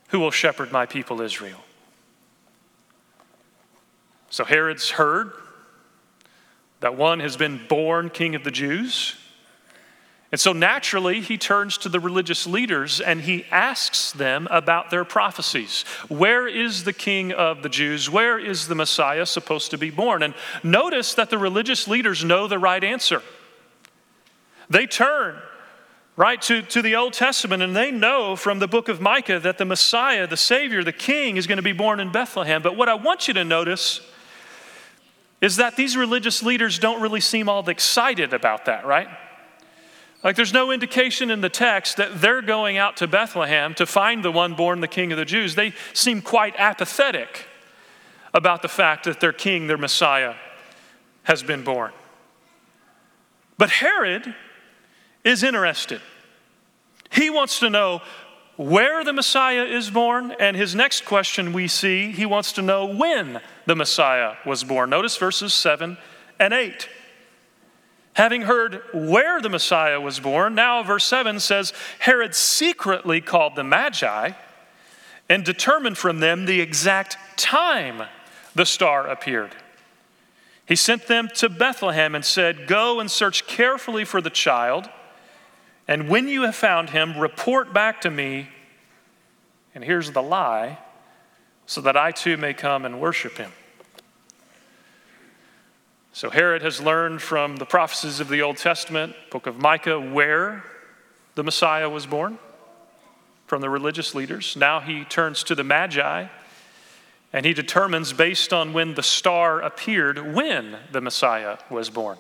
who 0.10 0.20
will 0.20 0.32
shepherd 0.32 0.72
my 0.72 0.88
people 0.88 1.22
Israel. 1.22 1.60
So 4.30 4.44
Herod's 4.44 4.90
heard 4.92 5.32
that 6.80 6.96
one 6.96 7.20
has 7.20 7.38
been 7.38 7.66
born 7.68 8.10
king 8.10 8.36
of 8.36 8.44
the 8.44 8.52
Jews. 8.52 9.16
And 10.32 10.40
so 10.40 10.52
naturally, 10.52 11.22
he 11.22 11.38
turns 11.38 11.78
to 11.80 11.90
the 11.90 12.02
religious 12.02 12.46
leaders 12.46 13.00
and 13.00 13.22
he 13.22 13.46
asks 13.50 14.12
them 14.12 14.48
about 14.52 14.90
their 14.90 15.06
prophecies. 15.06 15.84
Where 16.10 16.48
is 16.48 16.84
the 16.84 16.92
king 16.92 17.32
of 17.32 17.64
the 17.64 17.70
Jews? 17.70 18.10
Where 18.10 18.38
is 18.38 18.68
the 18.68 18.76
Messiah 18.76 19.26
supposed 19.26 19.72
to 19.72 19.78
be 19.78 19.90
born? 19.90 20.24
And 20.24 20.34
notice 20.64 21.14
that 21.14 21.30
the 21.30 21.38
religious 21.38 21.88
leaders 21.88 22.26
know 22.26 22.48
the 22.48 22.60
right 22.60 22.84
answer. 22.84 23.22
They 24.70 24.86
turn 24.86 25.38
right, 26.18 26.42
to, 26.42 26.64
to 26.64 26.82
the 26.82 26.96
Old 26.96 27.14
Testament, 27.14 27.62
and 27.62 27.76
they 27.76 27.92
know 27.92 28.36
from 28.36 28.58
the 28.58 28.68
book 28.68 28.90
of 28.90 29.00
Micah 29.00 29.40
that 29.40 29.60
the 29.60 29.66
Messiah, 29.66 30.26
the 30.26 30.36
Savior, 30.36 30.84
the 30.84 30.92
King, 30.92 31.38
is 31.38 31.46
going 31.46 31.58
to 31.58 31.64
be 31.64 31.74
born 31.74 32.00
in 32.00 32.12
Bethlehem. 32.12 32.64
But 32.64 32.76
what 32.76 32.90
I 32.90 32.96
want 32.96 33.28
you 33.28 33.36
to 33.36 33.46
notice 33.46 34.02
is 35.40 35.58
that 35.58 35.76
these 35.76 35.96
religious 35.96 36.42
leaders 36.42 36.80
don't 36.80 37.00
really 37.02 37.22
seem 37.22 37.48
all 37.48 37.70
excited 37.70 38.34
about 38.34 38.66
that, 38.66 38.84
right? 38.86 39.08
Like, 40.28 40.36
there's 40.36 40.52
no 40.52 40.72
indication 40.72 41.32
in 41.32 41.40
the 41.40 41.48
text 41.48 41.96
that 41.96 42.20
they're 42.20 42.42
going 42.42 42.76
out 42.76 42.98
to 42.98 43.08
Bethlehem 43.08 43.74
to 43.76 43.86
find 43.86 44.26
the 44.26 44.30
one 44.30 44.56
born 44.56 44.82
the 44.82 44.88
King 44.90 45.14
of 45.14 45.18
the 45.18 45.24
Jews. 45.24 45.56
They 45.56 45.72
seem 45.94 46.22
quite 46.22 46.54
apathetic 46.58 47.48
about 48.34 48.62
the 48.62 48.68
fact 48.68 49.06
that 49.06 49.22
their 49.22 49.32
King, 49.32 49.68
their 49.68 49.78
Messiah, 49.78 50.36
has 51.24 51.44
been 51.44 51.64
born. 51.64 51.94
But 53.58 53.70
Herod 53.70 54.36
is 55.24 55.44
interested. 55.44 56.02
He 57.10 57.30
wants 57.30 57.62
to 57.62 57.70
know 57.70 58.02
where 58.58 59.06
the 59.06 59.14
Messiah 59.14 59.64
is 59.64 59.90
born, 59.90 60.36
and 60.42 60.58
his 60.58 60.76
next 60.76 61.06
question 61.06 61.54
we 61.54 61.70
see, 61.70 62.12
he 62.12 62.26
wants 62.26 62.52
to 62.52 62.62
know 62.62 62.86
when 62.86 63.40
the 63.66 63.78
Messiah 63.78 64.34
was 64.46 64.66
born. 64.66 64.90
Notice 64.90 65.16
verses 65.16 65.54
7 65.54 65.98
and 66.38 66.54
8. 66.54 66.90
Having 68.18 68.42
heard 68.42 68.82
where 68.96 69.40
the 69.40 69.48
Messiah 69.48 70.02
was 70.02 70.20
born, 70.20 70.56
now 70.56 70.82
verse 70.82 71.04
7 71.04 71.40
says 71.40 71.72
Herod 72.00 72.34
secretly 72.34 73.22
called 73.22 73.56
the 73.56 73.64
Magi 73.64 74.32
and 75.30 75.46
determined 75.46 76.00
from 76.00 76.20
them 76.20 76.46
the 76.46 76.60
exact 76.60 77.16
time 77.38 78.08
the 78.56 78.66
star 78.66 79.06
appeared. 79.06 79.52
He 80.66 80.76
sent 80.76 81.06
them 81.06 81.30
to 81.36 81.48
Bethlehem 81.48 82.16
and 82.16 82.26
said, 82.26 82.66
Go 82.66 83.00
and 83.00 83.12
search 83.12 83.46
carefully 83.46 84.04
for 84.04 84.20
the 84.20 84.32
child. 84.32 84.90
And 85.88 86.10
when 86.10 86.28
you 86.28 86.42
have 86.42 86.56
found 86.56 86.90
him, 86.90 87.20
report 87.20 87.72
back 87.72 88.02
to 88.02 88.10
me. 88.10 88.50
And 89.76 89.84
here's 89.84 90.10
the 90.10 90.24
lie 90.24 90.80
so 91.68 91.82
that 91.82 91.96
I 91.96 92.10
too 92.10 92.36
may 92.36 92.56
come 92.56 92.84
and 92.84 93.00
worship 93.00 93.38
him. 93.38 93.52
So 96.18 96.32
Herod 96.32 96.64
has 96.64 96.82
learned 96.82 97.22
from 97.22 97.58
the 97.58 97.66
prophecies 97.68 98.20
of 98.20 98.28
the 98.28 98.42
Old 98.42 98.58
Testament, 98.58 99.16
book 99.30 99.46
of 99.46 99.60
Micah, 99.60 100.00
where 100.00 100.64
the 101.36 101.44
Messiah 101.44 101.92
was 101.92 102.08
born 102.08 102.40
from 103.46 103.62
the 103.62 103.70
religious 103.70 104.16
leaders. 104.16 104.56
Now 104.56 104.80
he 104.80 105.04
turns 105.04 105.44
to 105.44 105.54
the 105.54 105.64
Magi 105.64 106.26
and 107.32 107.46
he 107.46 107.54
determines, 107.54 108.14
based 108.14 108.52
on 108.52 108.74
when 108.74 108.96
the 108.96 109.04
star 109.04 109.62
appeared, 109.62 110.34
when 110.34 110.78
the 110.92 111.02
Messiah 111.02 111.60
was 111.70 111.92
born. 111.92 112.18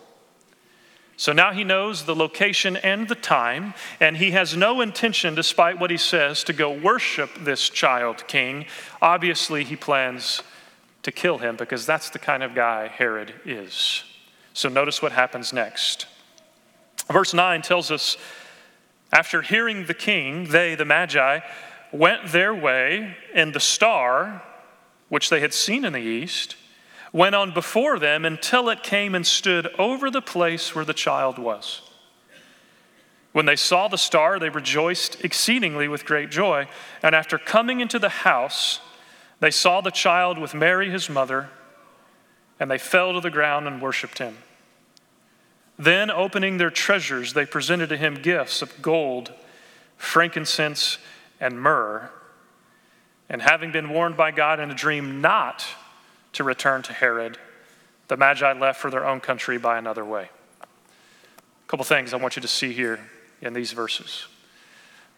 So 1.16 1.34
now 1.34 1.52
he 1.52 1.64
knows 1.64 2.06
the 2.06 2.16
location 2.16 2.78
and 2.78 3.08
the 3.08 3.16
time, 3.16 3.74
and 4.00 4.18
he 4.18 4.30
has 4.30 4.56
no 4.56 4.80
intention, 4.80 5.34
despite 5.34 5.80
what 5.80 5.90
he 5.90 5.98
says, 5.98 6.44
to 6.44 6.54
go 6.54 6.72
worship 6.72 7.32
this 7.42 7.68
child 7.68 8.28
king. 8.28 8.68
Obviously, 9.02 9.64
he 9.64 9.76
plans 9.76 10.44
to 11.08 11.12
kill 11.14 11.38
him 11.38 11.56
because 11.56 11.86
that's 11.86 12.10
the 12.10 12.20
kind 12.20 12.44
of 12.44 12.54
guy 12.54 12.90
Herod 12.90 13.34
is. 13.46 14.04
So 14.52 14.68
notice 14.68 15.02
what 15.02 15.14
happens 15.14 15.54
next. 15.54 16.06
Verse 17.10 17.34
9 17.34 17.62
tells 17.62 17.92
us 17.92 18.18
after 19.14 19.42
hearing 19.42 19.86
the 19.86 19.94
king, 19.94 20.50
they, 20.50 20.76
the 20.76 20.84
Magi, 20.84 21.40
went 21.94 22.34
their 22.34 22.54
way, 22.54 23.16
and 23.34 23.54
the 23.54 23.62
star, 23.62 24.44
which 25.08 25.30
they 25.30 25.40
had 25.40 25.54
seen 25.54 25.86
in 25.86 25.94
the 25.94 26.02
east, 26.02 26.58
went 27.14 27.36
on 27.36 27.54
before 27.54 28.00
them 28.00 28.26
until 28.26 28.68
it 28.68 28.84
came 28.84 29.16
and 29.16 29.26
stood 29.26 29.68
over 29.80 30.12
the 30.12 30.22
place 30.22 30.76
where 30.76 30.84
the 30.84 30.94
child 30.94 31.40
was. 31.40 31.84
When 33.32 33.46
they 33.46 33.56
saw 33.56 33.88
the 33.88 33.98
star, 33.98 34.40
they 34.40 34.50
rejoiced 34.50 35.24
exceedingly 35.24 35.88
with 35.88 36.04
great 36.04 36.32
joy. 36.32 36.68
And 37.02 37.16
after 37.16 37.38
coming 37.38 37.80
into 37.80 37.98
the 37.98 38.10
house, 38.10 38.82
they 39.40 39.52
saw 39.52 39.82
the 39.82 39.92
child 39.92 40.38
with 40.38 40.54
Mary, 40.54 40.90
his 40.90 41.10
mother, 41.10 41.50
and 42.60 42.72
they 42.72 42.78
fell 42.78 43.14
to 43.14 43.22
the 43.22 43.30
ground 43.30 43.68
and 43.68 43.82
worshiped 43.82 44.18
him. 44.18 44.38
Then, 45.78 46.10
opening 46.10 46.58
their 46.58 46.72
treasures, 46.72 47.34
they 47.34 47.46
presented 47.46 47.90
to 47.90 47.98
him 47.98 48.16
gifts 48.16 48.64
of 48.64 48.82
gold, 48.82 49.32
frankincense, 49.96 50.98
and 51.40 51.62
myrrh. 51.62 52.10
And 53.30 53.42
having 53.42 53.72
been 53.72 53.90
warned 53.90 54.18
by 54.18 54.32
God 54.32 54.60
in 54.60 54.72
a 54.72 54.76
dream 54.76 55.22
not 55.22 55.66
to 56.34 56.44
return 56.44 56.82
to 56.84 56.94
Herod. 56.94 57.38
The 58.08 58.18
Magi 58.18 58.54
left 58.54 58.80
for 58.80 58.90
their 58.90 59.06
own 59.06 59.20
country 59.20 59.58
by 59.58 59.78
another 59.78 60.06
way. 60.06 60.30
A 60.62 61.68
couple 61.68 61.84
things 61.84 62.14
I 62.14 62.18
want 62.18 62.36
you 62.36 62.42
to 62.42 62.48
see 62.48 62.74
here 62.74 63.00
in 63.42 63.54
these 63.54 63.72
verses. 63.72 64.28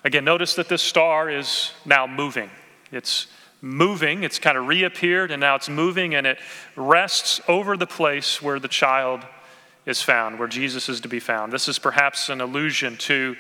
Again, 0.04 0.24
notice 0.24 0.56
that 0.56 0.70
this 0.70 0.82
star 0.82 1.30
is 1.30 1.72
now 1.86 2.08
moving. 2.08 2.50
It's 2.92 3.28
moving. 3.62 4.24
It's 4.24 4.40
kind 4.40 4.58
of 4.58 4.68
reappeared 4.68 5.32
and 5.32 5.40
now 5.42 5.56
it's 5.56 5.70
moving 5.70 6.16
and 6.16 6.26
it 6.26 6.40
rests 6.76 7.42
over 7.48 7.76
the 7.76 7.88
place 7.88 8.42
where 8.42 8.60
the 8.60 8.68
child 8.68 9.26
is 9.86 10.02
found, 10.02 10.40
where 10.40 10.48
Jesus 10.48 10.90
is 10.90 11.02
to 11.02 11.08
be 11.08 11.20
found. 11.20 11.52
This 11.52 11.68
is 11.68 11.80
perhaps 11.80 12.30
an 12.30 12.42
allusion 12.42 12.98
to 12.98 13.36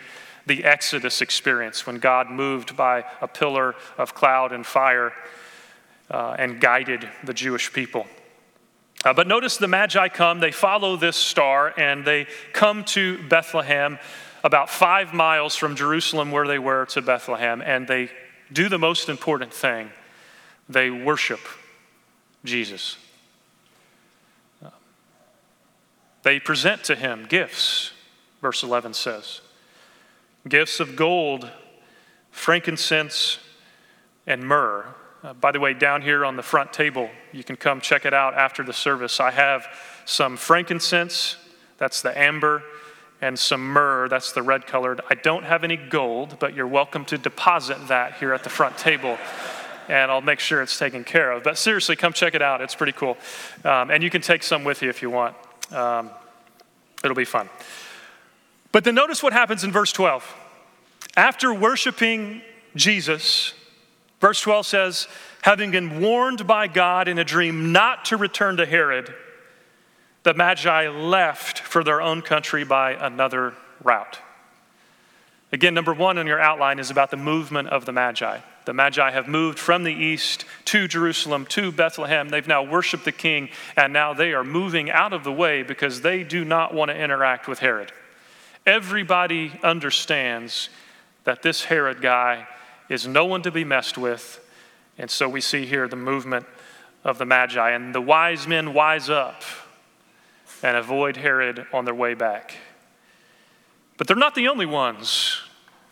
the 0.45 0.63
Exodus 0.63 1.21
experience 1.21 1.85
when 1.85 1.99
God 1.99 2.29
moved 2.29 2.75
by 2.75 3.05
a 3.21 3.27
pillar 3.27 3.75
of 3.97 4.13
cloud 4.13 4.51
and 4.51 4.65
fire 4.65 5.13
uh, 6.09 6.35
and 6.39 6.59
guided 6.59 7.07
the 7.23 7.33
Jewish 7.33 7.71
people. 7.71 8.07
Uh, 9.05 9.13
but 9.13 9.27
notice 9.27 9.57
the 9.57 9.67
Magi 9.67 10.09
come, 10.09 10.39
they 10.39 10.51
follow 10.51 10.97
this 10.97 11.15
star, 11.15 11.73
and 11.77 12.03
they 12.03 12.27
come 12.51 12.83
to 12.83 13.25
Bethlehem, 13.29 13.97
about 14.43 14.69
five 14.69 15.13
miles 15.13 15.55
from 15.55 15.75
Jerusalem, 15.75 16.31
where 16.31 16.47
they 16.47 16.59
were, 16.59 16.85
to 16.87 17.01
Bethlehem, 17.01 17.61
and 17.61 17.87
they 17.87 18.09
do 18.51 18.67
the 18.67 18.79
most 18.79 19.07
important 19.07 19.53
thing 19.53 19.91
they 20.69 20.89
worship 20.89 21.41
Jesus. 22.45 22.97
They 26.23 26.39
present 26.39 26.83
to 26.85 26.95
him 26.95 27.25
gifts, 27.27 27.91
verse 28.41 28.63
11 28.63 28.93
says 28.93 29.41
gifts 30.47 30.79
of 30.79 30.95
gold, 30.95 31.49
frankincense, 32.31 33.39
and 34.25 34.41
myrrh. 34.41 34.85
Uh, 35.21 35.33
by 35.33 35.51
the 35.51 35.59
way, 35.59 35.73
down 35.73 36.01
here 36.01 36.23
on 36.23 36.37
the 36.37 36.43
front 36.43 36.71
table, 36.71 37.09
you 37.33 37.43
can 37.43 37.55
come 37.55 37.81
check 37.81 38.05
it 38.05 38.13
out 38.13 38.33
after 38.35 38.63
the 38.63 38.73
service. 38.73 39.19
I 39.19 39.31
have 39.31 39.67
some 40.05 40.37
frankincense, 40.37 41.35
that's 41.77 42.01
the 42.01 42.17
amber, 42.17 42.63
and 43.21 43.37
some 43.37 43.61
myrrh, 43.61 44.07
that's 44.07 44.31
the 44.31 44.41
red 44.41 44.65
colored. 44.65 45.01
I 45.09 45.15
don't 45.15 45.43
have 45.43 45.65
any 45.65 45.75
gold, 45.75 46.37
but 46.39 46.55
you're 46.55 46.67
welcome 46.67 47.03
to 47.05 47.17
deposit 47.17 47.89
that 47.89 48.13
here 48.13 48.33
at 48.33 48.43
the 48.43 48.49
front 48.49 48.77
table 48.77 49.17
and 49.89 50.11
I'll 50.11 50.21
make 50.21 50.39
sure 50.39 50.61
it's 50.61 50.77
taken 50.77 51.03
care 51.03 51.31
of. 51.31 51.43
But 51.43 51.57
seriously, 51.57 51.95
come 51.95 52.13
check 52.13 52.35
it 52.35 52.41
out. 52.41 52.61
It's 52.61 52.75
pretty 52.75 52.93
cool. 52.93 53.17
Um, 53.65 53.89
and 53.89 54.03
you 54.03 54.09
can 54.09 54.21
take 54.21 54.43
some 54.43 54.63
with 54.63 54.81
you 54.81 54.89
if 54.89 55.01
you 55.01 55.09
want. 55.09 55.35
Um, 55.71 56.11
it'll 57.03 57.15
be 57.15 57.25
fun. 57.25 57.49
But 58.71 58.83
then 58.83 58.95
notice 58.95 59.23
what 59.23 59.33
happens 59.33 59.63
in 59.63 59.71
verse 59.71 59.91
12. 59.91 60.35
After 61.17 61.53
worshiping 61.53 62.43
Jesus, 62.75 63.53
verse 64.21 64.39
12 64.41 64.65
says, 64.67 65.07
having 65.41 65.71
been 65.71 66.01
warned 66.01 66.45
by 66.45 66.67
God 66.67 67.07
in 67.07 67.17
a 67.17 67.23
dream 67.23 67.71
not 67.71 68.05
to 68.05 68.17
return 68.17 68.57
to 68.57 68.65
Herod, 68.65 69.13
the 70.23 70.35
Magi 70.35 70.87
left 70.89 71.59
for 71.59 71.83
their 71.83 72.01
own 72.01 72.21
country 72.21 72.63
by 72.63 72.91
another 72.91 73.55
route. 73.83 74.19
Again, 75.51 75.73
number 75.73 75.93
one 75.93 76.19
on 76.19 76.27
your 76.27 76.39
outline 76.39 76.77
is 76.77 76.91
about 76.91 77.09
the 77.09 77.17
movement 77.17 77.69
of 77.69 77.85
the 77.85 77.91
Magi. 77.91 78.39
The 78.69 78.73
Magi 78.73 79.09
have 79.09 79.27
moved 79.27 79.57
from 79.57 79.83
the 79.83 79.91
east 79.91 80.45
to 80.65 80.87
Jerusalem, 80.87 81.47
to 81.47 81.71
Bethlehem. 81.71 82.29
They've 82.29 82.47
now 82.47 82.61
worshiped 82.61 83.03
the 83.03 83.11
king, 83.11 83.49
and 83.75 83.91
now 83.91 84.13
they 84.13 84.31
are 84.31 84.43
moving 84.43 84.91
out 84.91 85.11
of 85.11 85.23
the 85.23 85.31
way 85.31 85.63
because 85.63 86.01
they 86.01 86.23
do 86.23 86.45
not 86.45 86.71
want 86.71 86.91
to 86.91 86.95
interact 86.95 87.47
with 87.47 87.57
Herod. 87.57 87.91
Everybody 88.67 89.59
understands 89.63 90.69
that 91.23 91.41
this 91.41 91.63
Herod 91.63 91.99
guy 91.99 92.47
is 92.89 93.07
no 93.07 93.25
one 93.25 93.41
to 93.41 93.49
be 93.49 93.63
messed 93.63 93.97
with. 93.97 94.39
And 94.99 95.09
so 95.09 95.27
we 95.27 95.41
see 95.41 95.65
here 95.65 95.87
the 95.87 95.95
movement 95.95 96.45
of 97.03 97.17
the 97.17 97.25
Magi. 97.25 97.71
And 97.71 97.95
the 97.95 98.01
wise 98.01 98.45
men 98.45 98.75
wise 98.75 99.09
up 99.09 99.41
and 100.61 100.77
avoid 100.77 101.17
Herod 101.17 101.65
on 101.73 101.85
their 101.85 101.95
way 101.95 102.13
back. 102.13 102.53
But 103.97 104.05
they're 104.05 104.15
not 104.15 104.35
the 104.35 104.47
only 104.47 104.67
ones 104.67 105.41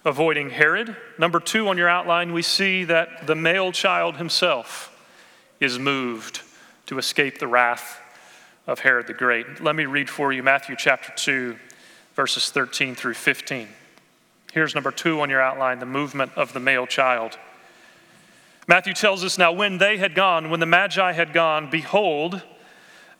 avoiding 0.07 0.49
Herod. 0.49 0.95
Number 1.19 1.39
two 1.39 1.67
on 1.67 1.77
your 1.77 1.89
outline, 1.89 2.31
we 2.31 2.41
see 2.41 2.85
that 2.85 3.27
the 3.27 3.35
male 3.35 3.71
child 3.73 4.15
himself 4.15 4.91
is 5.59 5.77
moved 5.77 6.41
to 6.85 6.97
escape 6.97 7.39
the 7.39 7.47
wrath 7.47 7.99
of 8.65 8.79
Herod 8.79 9.07
the 9.07 9.13
Great. 9.13 9.61
Let 9.61 9.75
me 9.75 9.85
read 9.85 10.09
for 10.09 10.31
you 10.31 10.41
Matthew 10.41 10.77
chapter 10.77 11.11
2, 11.15 11.57
verses 12.15 12.49
13 12.49 12.95
through 12.95 13.15
15. 13.15 13.67
Here's 14.53 14.73
number 14.73 14.91
two 14.91 15.19
on 15.19 15.29
your 15.29 15.41
outline 15.41 15.79
the 15.79 15.85
movement 15.85 16.31
of 16.37 16.53
the 16.53 16.59
male 16.61 16.87
child. 16.87 17.37
Matthew 18.65 18.93
tells 18.93 19.25
us 19.25 19.37
now, 19.37 19.51
when 19.51 19.77
they 19.77 19.97
had 19.97 20.15
gone, 20.15 20.49
when 20.49 20.59
the 20.61 20.65
Magi 20.65 21.11
had 21.11 21.33
gone, 21.33 21.69
behold, 21.69 22.41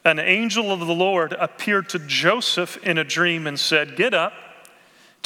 an 0.05 0.19
angel 0.19 0.71
of 0.71 0.79
the 0.79 0.93
Lord 0.93 1.33
appeared 1.33 1.89
to 1.89 1.99
Joseph 1.99 2.77
in 2.85 2.97
a 2.97 3.03
dream 3.03 3.45
and 3.45 3.59
said, 3.59 3.97
Get 3.97 4.13
up 4.13 4.33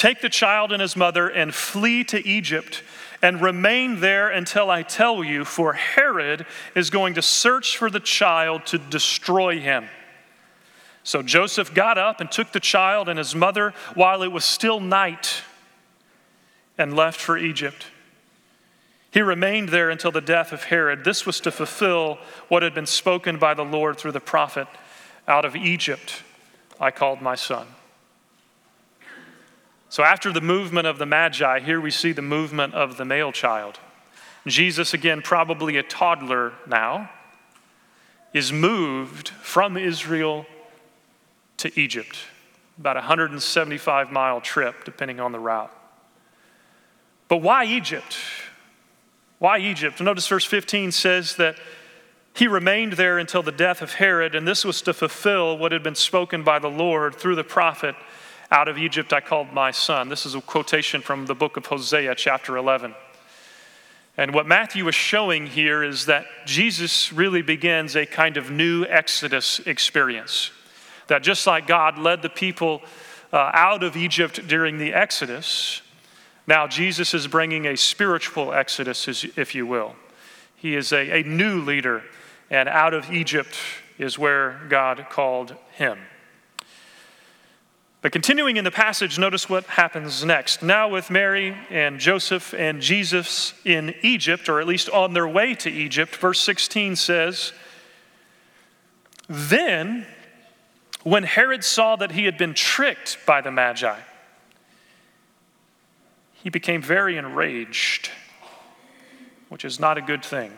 Take 0.01 0.21
the 0.21 0.29
child 0.29 0.71
and 0.71 0.81
his 0.81 0.95
mother 0.95 1.27
and 1.27 1.53
flee 1.53 2.03
to 2.05 2.27
Egypt 2.27 2.81
and 3.21 3.39
remain 3.39 3.99
there 3.99 4.31
until 4.31 4.71
I 4.71 4.81
tell 4.81 5.23
you, 5.23 5.45
for 5.45 5.73
Herod 5.73 6.47
is 6.73 6.89
going 6.89 7.13
to 7.13 7.21
search 7.21 7.77
for 7.77 7.87
the 7.87 7.99
child 7.99 8.65
to 8.65 8.79
destroy 8.79 9.59
him. 9.59 9.87
So 11.03 11.21
Joseph 11.21 11.75
got 11.75 11.99
up 11.99 12.19
and 12.19 12.31
took 12.31 12.51
the 12.51 12.59
child 12.59 13.09
and 13.09 13.19
his 13.19 13.35
mother 13.35 13.75
while 13.93 14.23
it 14.23 14.31
was 14.31 14.43
still 14.43 14.79
night 14.79 15.43
and 16.79 16.95
left 16.95 17.21
for 17.21 17.37
Egypt. 17.37 17.85
He 19.11 19.21
remained 19.21 19.69
there 19.69 19.91
until 19.91 20.11
the 20.11 20.19
death 20.19 20.51
of 20.51 20.63
Herod. 20.63 21.03
This 21.03 21.27
was 21.27 21.39
to 21.41 21.51
fulfill 21.51 22.17
what 22.47 22.63
had 22.63 22.73
been 22.73 22.87
spoken 22.87 23.37
by 23.37 23.53
the 23.53 23.65
Lord 23.65 23.99
through 23.99 24.13
the 24.13 24.19
prophet 24.19 24.67
Out 25.27 25.45
of 25.45 25.55
Egypt 25.55 26.23
I 26.79 26.89
called 26.89 27.21
my 27.21 27.35
son. 27.35 27.67
So, 29.91 30.03
after 30.03 30.31
the 30.31 30.39
movement 30.39 30.87
of 30.87 30.99
the 30.99 31.05
Magi, 31.05 31.59
here 31.59 31.81
we 31.81 31.91
see 31.91 32.13
the 32.13 32.21
movement 32.21 32.73
of 32.73 32.95
the 32.95 33.03
male 33.03 33.33
child. 33.33 33.77
Jesus, 34.47 34.93
again, 34.93 35.21
probably 35.21 35.75
a 35.75 35.83
toddler 35.83 36.53
now, 36.65 37.09
is 38.33 38.53
moved 38.53 39.27
from 39.27 39.75
Israel 39.75 40.45
to 41.57 41.77
Egypt, 41.77 42.19
about 42.79 42.95
a 42.95 43.01
175 43.01 44.13
mile 44.13 44.39
trip, 44.39 44.85
depending 44.85 45.19
on 45.19 45.33
the 45.33 45.39
route. 45.39 45.75
But 47.27 47.39
why 47.39 47.65
Egypt? 47.65 48.15
Why 49.39 49.57
Egypt? 49.57 49.99
Notice 49.99 50.25
verse 50.25 50.45
15 50.45 50.93
says 50.93 51.35
that 51.35 51.57
he 52.33 52.47
remained 52.47 52.93
there 52.93 53.17
until 53.17 53.43
the 53.43 53.51
death 53.51 53.81
of 53.81 53.95
Herod, 53.95 54.35
and 54.35 54.47
this 54.47 54.63
was 54.63 54.81
to 54.83 54.93
fulfill 54.93 55.57
what 55.57 55.73
had 55.73 55.83
been 55.83 55.95
spoken 55.95 56.43
by 56.43 56.59
the 56.59 56.69
Lord 56.69 57.13
through 57.13 57.35
the 57.35 57.43
prophet 57.43 57.95
out 58.51 58.67
of 58.67 58.77
Egypt 58.77 59.13
I 59.13 59.21
called 59.21 59.53
my 59.53 59.71
son. 59.71 60.09
This 60.09 60.25
is 60.25 60.35
a 60.35 60.41
quotation 60.41 61.01
from 61.01 61.25
the 61.25 61.33
book 61.33 61.55
of 61.55 61.65
Hosea, 61.65 62.15
chapter 62.15 62.57
11. 62.57 62.93
And 64.17 64.33
what 64.33 64.45
Matthew 64.45 64.87
is 64.89 64.95
showing 64.95 65.47
here 65.47 65.81
is 65.83 66.05
that 66.07 66.25
Jesus 66.45 67.13
really 67.13 67.41
begins 67.41 67.95
a 67.95 68.05
kind 68.05 68.35
of 68.35 68.51
new 68.51 68.85
Exodus 68.85 69.59
experience. 69.59 70.51
That 71.07 71.23
just 71.23 71.47
like 71.47 71.65
God 71.65 71.97
led 71.97 72.21
the 72.21 72.29
people 72.29 72.81
uh, 73.31 73.51
out 73.53 73.83
of 73.83 73.95
Egypt 73.95 74.45
during 74.47 74.77
the 74.77 74.93
Exodus, 74.93 75.81
now 76.45 76.67
Jesus 76.67 77.13
is 77.13 77.27
bringing 77.27 77.65
a 77.65 77.77
spiritual 77.77 78.51
Exodus, 78.51 79.07
if 79.37 79.55
you 79.55 79.65
will. 79.65 79.95
He 80.57 80.75
is 80.75 80.91
a, 80.91 81.21
a 81.21 81.23
new 81.23 81.61
leader, 81.61 82.03
and 82.49 82.67
out 82.67 82.93
of 82.93 83.11
Egypt 83.11 83.55
is 83.97 84.19
where 84.19 84.59
God 84.67 85.07
called 85.09 85.55
him. 85.71 85.97
But 88.01 88.11
continuing 88.11 88.57
in 88.57 88.63
the 88.63 88.71
passage, 88.71 89.19
notice 89.19 89.47
what 89.47 89.65
happens 89.65 90.25
next. 90.25 90.63
Now, 90.63 90.89
with 90.89 91.11
Mary 91.11 91.55
and 91.69 91.99
Joseph 91.99 92.51
and 92.53 92.81
Jesus 92.81 93.53
in 93.63 93.93
Egypt, 94.01 94.49
or 94.49 94.59
at 94.59 94.65
least 94.65 94.89
on 94.89 95.13
their 95.13 95.27
way 95.27 95.53
to 95.55 95.69
Egypt, 95.69 96.15
verse 96.15 96.39
16 96.39 96.95
says, 96.95 97.53
Then, 99.29 100.07
when 101.03 101.23
Herod 101.23 101.63
saw 101.63 101.95
that 101.97 102.11
he 102.11 102.25
had 102.25 102.39
been 102.39 102.55
tricked 102.55 103.19
by 103.27 103.39
the 103.39 103.51
Magi, 103.51 103.99
he 106.33 106.49
became 106.49 106.81
very 106.81 107.17
enraged, 107.17 108.09
which 109.49 109.63
is 109.63 109.79
not 109.79 109.99
a 109.99 110.01
good 110.01 110.25
thing, 110.25 110.51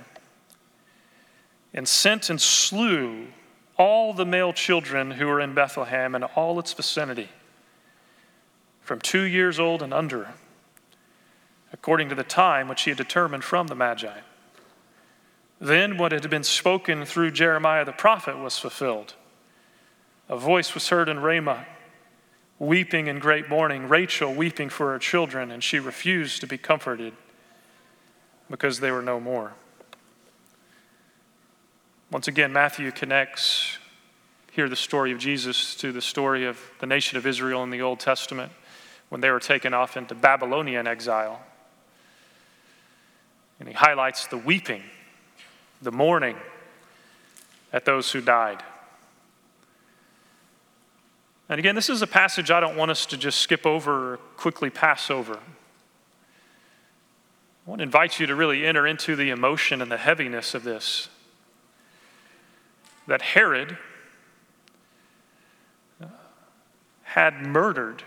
and 1.74 1.86
sent 1.86 2.30
and 2.30 2.40
slew 2.40 3.28
all 3.78 4.14
the 4.14 4.26
male 4.26 4.54
children 4.54 5.12
who 5.12 5.28
were 5.28 5.40
in 5.40 5.54
Bethlehem 5.54 6.16
and 6.16 6.24
all 6.36 6.60
its 6.60 6.74
vicinity, 6.74 7.30
from 8.82 9.00
two 9.00 9.24
years 9.24 9.60
old 9.60 9.82
and 9.82 9.94
under, 9.94 10.30
according 11.72 12.10
to 12.10 12.16
the 12.16 12.24
time 12.24 12.68
which 12.68 12.84
he 12.84 12.92
had 12.92 12.98
determined 12.98 13.44
from 13.44 13.68
the 13.68 13.76
Magi. 13.76 14.20
Then 15.60 15.98
what 15.98 16.12
had 16.12 16.30
been 16.30 16.44
spoken 16.44 17.06
through 17.06 17.32
Jeremiah 17.32 17.86
the 17.86 17.94
prophet 17.94 18.38
was 18.38 18.60
fulfilled. 18.60 19.16
A 20.30 20.38
voice 20.38 20.74
was 20.74 20.90
heard 20.90 21.10
in 21.10 21.20
Ramah, 21.20 21.66
weeping 22.60 23.08
in 23.08 23.20
great 23.20 23.50
mourning, 23.50 23.88
Rachel 23.88 24.34
weeping 24.34 24.70
for 24.70 24.92
her 24.92 25.00
children, 25.00 25.52
and 25.52 25.64
she 25.64 25.80
refused 25.80 26.42
to 26.42 26.48
be 26.48 26.58
comforted 26.58 27.14
because 28.50 28.80
they 28.80 28.92
were 28.92 29.02
no 29.02 29.20
more. 29.20 29.54
Once 32.14 32.28
again, 32.28 32.54
Matthew 32.54 32.92
connects 32.92 33.80
here 34.52 34.70
the 34.70 34.76
story 34.76 35.12
of 35.12 35.18
Jesus 35.18 35.74
to 35.78 35.92
the 35.92 36.00
story 36.00 36.46
of 36.46 36.60
the 36.80 36.86
nation 36.86 37.18
of 37.18 37.26
Israel 37.26 37.64
in 37.64 37.72
the 37.72 37.82
Old 37.82 38.00
Testament 38.00 38.52
when 39.10 39.20
they 39.20 39.32
were 39.32 39.40
taken 39.40 39.74
off 39.74 39.98
into 39.98 40.14
Babylonian 40.14 40.86
exile. 40.86 41.42
And 43.60 43.68
he 43.68 43.74
highlights 43.74 44.28
the 44.28 44.38
weeping 44.38 44.84
the 45.82 45.92
mourning 45.92 46.38
at 47.74 47.84
those 47.84 48.12
who 48.12 48.22
died. 48.22 48.62
And 51.50 51.58
again, 51.58 51.74
this 51.74 51.90
is 51.90 52.04
a 52.04 52.08
passage 52.08 52.52
I 52.52 52.60
don't 52.60 52.78
want 52.78 52.92
us 52.92 53.08
to 53.08 53.18
just 53.18 53.40
skip 53.40 53.66
over 53.66 54.14
or 54.14 54.18
quickly 54.38 54.70
pass 54.70 55.10
over. 55.10 55.34
I 55.34 55.40
want 57.66 57.80
to 57.80 57.84
invite 57.84 58.20
you 58.20 58.28
to 58.28 58.36
really 58.36 58.68
enter 58.68 58.86
into 58.86 59.16
the 59.16 59.32
emotion 59.32 59.82
and 59.82 59.92
the 59.92 59.98
heaviness 59.98 60.54
of 60.54 60.64
this. 60.64 61.10
That 63.08 63.22
Herod 63.22 63.78
had 67.04 67.46
murdered 67.46 68.04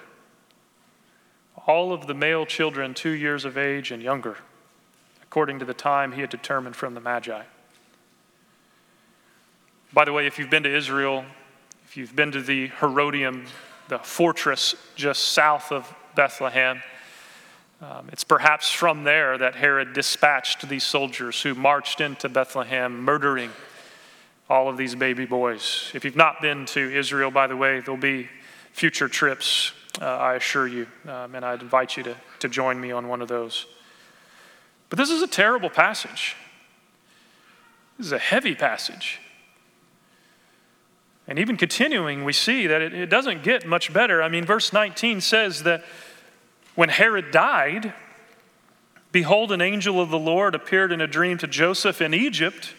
all 1.66 1.92
of 1.92 2.06
the 2.06 2.14
male 2.14 2.44
children 2.44 2.92
two 2.92 3.10
years 3.10 3.44
of 3.44 3.56
age 3.56 3.92
and 3.92 4.02
younger, 4.02 4.36
according 5.22 5.60
to 5.60 5.64
the 5.64 5.74
time 5.74 6.12
he 6.12 6.20
had 6.20 6.30
determined 6.30 6.74
from 6.74 6.94
the 6.94 7.00
Magi. 7.00 7.42
By 9.92 10.04
the 10.04 10.12
way, 10.12 10.26
if 10.26 10.38
you've 10.38 10.50
been 10.50 10.64
to 10.64 10.76
Israel, 10.76 11.24
if 11.84 11.96
you've 11.96 12.16
been 12.16 12.32
to 12.32 12.42
the 12.42 12.68
Herodium, 12.80 13.46
the 13.88 13.98
fortress 13.98 14.74
just 14.96 15.28
south 15.28 15.70
of 15.70 15.94
Bethlehem, 16.16 16.82
um, 17.80 18.08
it's 18.10 18.24
perhaps 18.24 18.70
from 18.70 19.04
there 19.04 19.38
that 19.38 19.54
Herod 19.54 19.92
dispatched 19.92 20.68
these 20.68 20.82
soldiers 20.82 21.42
who 21.42 21.54
marched 21.54 22.00
into 22.00 22.28
Bethlehem, 22.28 23.02
murdering 23.02 23.52
all 24.48 24.68
of 24.68 24.76
these 24.76 24.94
baby 24.94 25.26
boys. 25.26 25.90
If 25.94 26.04
you've 26.04 26.16
not 26.16 26.40
been 26.40 26.66
to 26.66 26.80
Israel, 26.80 27.30
by 27.30 27.46
the 27.46 27.56
way, 27.56 27.80
there'll 27.80 28.00
be 28.00 28.28
future 28.72 29.08
trips, 29.08 29.72
uh, 30.00 30.04
I 30.04 30.34
assure 30.34 30.68
you, 30.68 30.86
um, 31.08 31.34
and 31.34 31.44
I'd 31.44 31.62
invite 31.62 31.96
you 31.96 32.02
to, 32.04 32.16
to 32.40 32.48
join 32.48 32.80
me 32.80 32.92
on 32.92 33.08
one 33.08 33.22
of 33.22 33.28
those. 33.28 33.66
But 34.88 34.98
this 34.98 35.10
is 35.10 35.22
a 35.22 35.26
terrible 35.26 35.70
passage. 35.70 36.36
This 37.98 38.06
is 38.06 38.12
a 38.12 38.18
heavy 38.18 38.54
passage. 38.54 39.20
And 41.26 41.40
even 41.40 41.56
continuing, 41.56 42.24
we 42.24 42.32
see 42.32 42.68
that 42.68 42.80
it, 42.80 42.94
it 42.94 43.10
doesn't 43.10 43.42
get 43.42 43.66
much 43.66 43.92
better. 43.92 44.22
I 44.22 44.28
mean, 44.28 44.44
verse 44.44 44.72
19 44.72 45.20
says 45.20 45.64
that 45.64 45.82
when 46.76 46.88
Herod 46.88 47.32
died, 47.32 47.94
behold, 49.10 49.50
an 49.50 49.60
angel 49.60 50.00
of 50.00 50.10
the 50.10 50.18
Lord 50.18 50.54
appeared 50.54 50.92
in 50.92 51.00
a 51.00 51.08
dream 51.08 51.36
to 51.38 51.48
Joseph 51.48 52.00
in 52.00 52.14
Egypt 52.14 52.74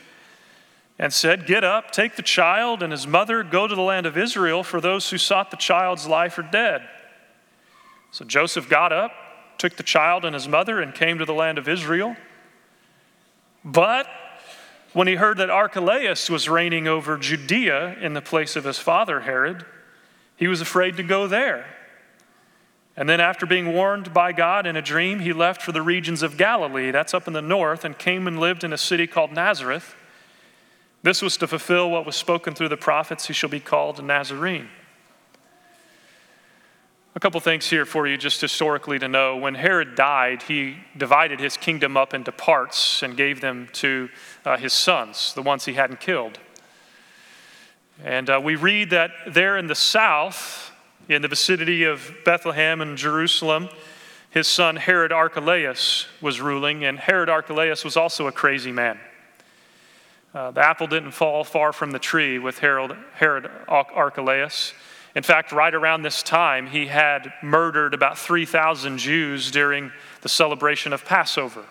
and 0.99 1.13
said, 1.13 1.45
Get 1.45 1.63
up, 1.63 1.91
take 1.91 2.15
the 2.15 2.21
child 2.21 2.81
and 2.81 2.91
his 2.91 3.07
mother, 3.07 3.43
go 3.43 3.67
to 3.67 3.75
the 3.75 3.81
land 3.81 4.05
of 4.05 4.17
Israel, 4.17 4.63
for 4.63 4.81
those 4.81 5.09
who 5.09 5.17
sought 5.17 5.51
the 5.51 5.57
child's 5.57 6.07
life 6.07 6.37
are 6.37 6.43
dead. 6.43 6.87
So 8.11 8.25
Joseph 8.25 8.69
got 8.69 8.91
up, 8.91 9.11
took 9.57 9.75
the 9.75 9.83
child 9.83 10.25
and 10.25 10.33
his 10.33 10.47
mother, 10.47 10.81
and 10.81 10.93
came 10.93 11.19
to 11.19 11.25
the 11.25 11.33
land 11.33 11.57
of 11.57 11.67
Israel. 11.67 12.15
But 13.63 14.07
when 14.93 15.07
he 15.07 15.15
heard 15.15 15.37
that 15.37 15.49
Archelaus 15.49 16.29
was 16.29 16.49
reigning 16.49 16.87
over 16.87 17.17
Judea 17.17 17.97
in 17.99 18.13
the 18.13 18.21
place 18.21 18.55
of 18.55 18.63
his 18.63 18.79
father 18.79 19.21
Herod, 19.21 19.65
he 20.35 20.47
was 20.47 20.61
afraid 20.61 20.97
to 20.97 21.03
go 21.03 21.27
there. 21.27 21.65
And 22.95 23.07
then, 23.07 23.21
after 23.21 23.45
being 23.45 23.73
warned 23.73 24.11
by 24.11 24.31
God 24.31 24.65
in 24.65 24.75
a 24.75 24.81
dream, 24.81 25.19
he 25.19 25.31
left 25.31 25.61
for 25.61 25.71
the 25.71 25.83
regions 25.83 26.23
of 26.23 26.35
Galilee, 26.35 26.89
that's 26.89 27.13
up 27.13 27.27
in 27.27 27.33
the 27.33 27.43
north, 27.43 27.85
and 27.85 27.95
came 27.95 28.25
and 28.25 28.39
lived 28.39 28.63
in 28.63 28.73
a 28.73 28.77
city 28.77 29.05
called 29.05 29.31
Nazareth. 29.31 29.95
This 31.03 31.21
was 31.21 31.37
to 31.37 31.47
fulfill 31.47 31.89
what 31.89 32.05
was 32.05 32.15
spoken 32.15 32.53
through 32.55 32.69
the 32.69 32.77
prophets, 32.77 33.27
he 33.27 33.33
shall 33.33 33.49
be 33.49 33.59
called 33.59 33.99
a 33.99 34.01
Nazarene. 34.01 34.69
A 37.15 37.19
couple 37.19 37.39
things 37.39 37.67
here 37.67 37.85
for 37.85 38.05
you, 38.05 38.15
just 38.15 38.41
historically 38.41 38.99
to 38.99 39.07
know. 39.07 39.37
When 39.37 39.55
Herod 39.55 39.95
died, 39.95 40.43
he 40.43 40.77
divided 40.95 41.39
his 41.39 41.57
kingdom 41.57 41.97
up 41.97 42.13
into 42.13 42.31
parts 42.31 43.01
and 43.01 43.17
gave 43.17 43.41
them 43.41 43.69
to 43.73 44.09
uh, 44.45 44.57
his 44.57 44.71
sons, 44.71 45.33
the 45.33 45.41
ones 45.41 45.65
he 45.65 45.73
hadn't 45.73 45.99
killed. 45.99 46.37
And 48.03 48.29
uh, 48.29 48.39
we 48.43 48.55
read 48.55 48.91
that 48.91 49.09
there 49.27 49.57
in 49.57 49.65
the 49.65 49.73
south, 49.73 50.71
in 51.09 51.23
the 51.23 51.27
vicinity 51.27 51.85
of 51.85 52.11
Bethlehem 52.23 52.81
and 52.81 52.95
Jerusalem, 52.95 53.69
his 54.29 54.47
son 54.47 54.75
Herod 54.75 55.11
Archelaus 55.11 56.05
was 56.21 56.39
ruling, 56.39 56.85
and 56.85 56.99
Herod 56.99 57.29
Archelaus 57.29 57.83
was 57.83 57.97
also 57.97 58.27
a 58.27 58.31
crazy 58.31 58.71
man. 58.71 58.99
Uh, 60.37 60.51
the 60.51 60.63
apple 60.63 60.85
didn't 60.85 61.09
fall 61.09 61.43
far 61.43 61.73
from 61.73 61.89
the 61.89 61.97
tree 61.97 62.37
with 62.37 62.59
Herod, 62.59 62.95
Herod 63.15 63.49
Archelaus. 63.67 64.71
In 65.15 65.23
fact, 65.23 65.51
right 65.51 65.73
around 65.73 66.03
this 66.03 66.21
time, 66.21 66.67
he 66.67 66.85
had 66.85 67.33
murdered 67.41 67.95
about 67.95 68.19
3,000 68.19 68.99
Jews 68.99 69.49
during 69.49 69.91
the 70.21 70.29
celebration 70.29 70.93
of 70.93 71.03
Passover. 71.03 71.65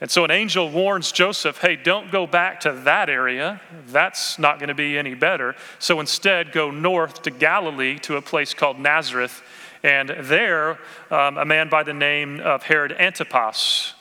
And 0.00 0.08
so 0.08 0.22
an 0.24 0.30
angel 0.30 0.70
warns 0.70 1.10
Joseph, 1.10 1.58
hey, 1.58 1.74
don't 1.74 2.12
go 2.12 2.24
back 2.24 2.60
to 2.60 2.72
that 2.84 3.10
area. 3.10 3.60
That's 3.88 4.38
not 4.38 4.60
going 4.60 4.68
to 4.68 4.74
be 4.74 4.96
any 4.96 5.16
better. 5.16 5.56
So 5.80 5.98
instead, 5.98 6.52
go 6.52 6.70
north 6.70 7.22
to 7.22 7.32
Galilee 7.32 7.98
to 8.02 8.14
a 8.14 8.22
place 8.22 8.54
called 8.54 8.78
Nazareth. 8.78 9.42
And 9.82 10.14
there, 10.20 10.78
um, 11.10 11.36
a 11.36 11.44
man 11.44 11.68
by 11.68 11.82
the 11.82 11.94
name 11.94 12.38
of 12.38 12.62
Herod 12.62 12.92
Antipas 12.92 13.92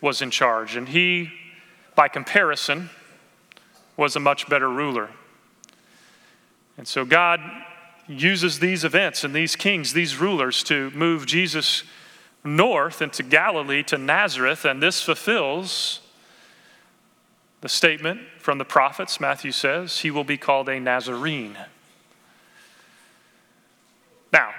was 0.00 0.22
in 0.22 0.30
charge. 0.30 0.76
And 0.76 0.88
he, 0.88 1.32
by 1.96 2.06
comparison, 2.06 2.90
was 3.96 4.14
a 4.14 4.20
much 4.20 4.48
better 4.48 4.68
ruler. 4.70 5.10
And 6.78 6.86
so 6.86 7.04
God 7.04 7.40
uses 8.06 8.60
these 8.60 8.84
events 8.84 9.24
and 9.24 9.34
these 9.34 9.56
kings, 9.56 9.92
these 9.92 10.16
rulers, 10.16 10.62
to 10.64 10.90
move 10.90 11.26
Jesus 11.26 11.82
north 12.44 13.02
into 13.02 13.22
Galilee 13.22 13.82
to 13.84 13.98
Nazareth, 13.98 14.64
and 14.64 14.82
this 14.82 15.02
fulfills 15.02 16.00
the 17.60 17.68
statement 17.68 18.20
from 18.38 18.58
the 18.58 18.64
prophets. 18.64 19.18
Matthew 19.18 19.50
says, 19.50 20.00
He 20.00 20.10
will 20.10 20.24
be 20.24 20.36
called 20.36 20.68
a 20.68 20.78
Nazarene. 20.78 21.56
Now, 24.32 24.50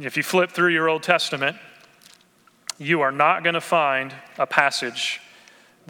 if 0.00 0.16
you 0.16 0.22
flip 0.22 0.50
through 0.50 0.72
your 0.72 0.88
Old 0.88 1.02
Testament, 1.02 1.56
you 2.78 3.00
are 3.00 3.10
not 3.10 3.42
going 3.42 3.54
to 3.54 3.60
find 3.60 4.14
a 4.38 4.46
passage 4.46 5.20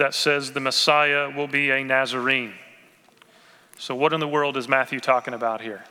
that 0.00 0.14
says 0.14 0.52
the 0.52 0.60
Messiah 0.60 1.30
will 1.30 1.46
be 1.46 1.70
a 1.70 1.84
Nazarene. 1.84 2.54
So, 3.78 3.94
what 3.94 4.14
in 4.14 4.20
the 4.20 4.26
world 4.26 4.56
is 4.56 4.66
Matthew 4.66 4.98
talking 4.98 5.34
about 5.34 5.60
here? 5.60 5.84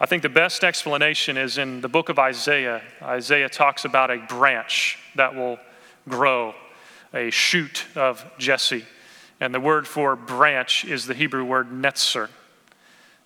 I 0.00 0.06
think 0.06 0.24
the 0.24 0.28
best 0.28 0.64
explanation 0.64 1.36
is 1.36 1.56
in 1.56 1.80
the 1.80 1.88
book 1.88 2.08
of 2.08 2.18
Isaiah. 2.18 2.82
Isaiah 3.00 3.48
talks 3.48 3.84
about 3.84 4.10
a 4.10 4.18
branch 4.18 4.98
that 5.14 5.36
will 5.36 5.58
grow, 6.08 6.54
a 7.14 7.30
shoot 7.30 7.86
of 7.94 8.24
Jesse. 8.38 8.84
And 9.40 9.54
the 9.54 9.60
word 9.60 9.86
for 9.86 10.16
branch 10.16 10.84
is 10.84 11.06
the 11.06 11.14
Hebrew 11.14 11.44
word 11.44 11.70
netzer. 11.70 12.28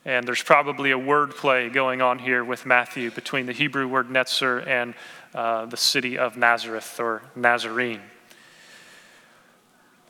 And 0.05 0.29
there's 0.29 0.43
probably 0.43 0.91
a 0.91 0.99
word 0.99 1.31
play 1.31 1.71
going 1.71 2.03
on 2.03 2.19
here 2.19 2.45
with 2.45 2.67
Matthew 2.67 3.11
between 3.11 3.47
the 3.47 3.53
Hebrew 3.53 3.89
word 3.89 4.09
netzer 4.09 4.67
and 4.67 4.95
uh, 5.35 5.65
the 5.65 5.79
city 5.79 6.19
of 6.19 6.37
Nazareth 6.37 7.01
or 7.01 7.23
Nazarene. 7.35 8.03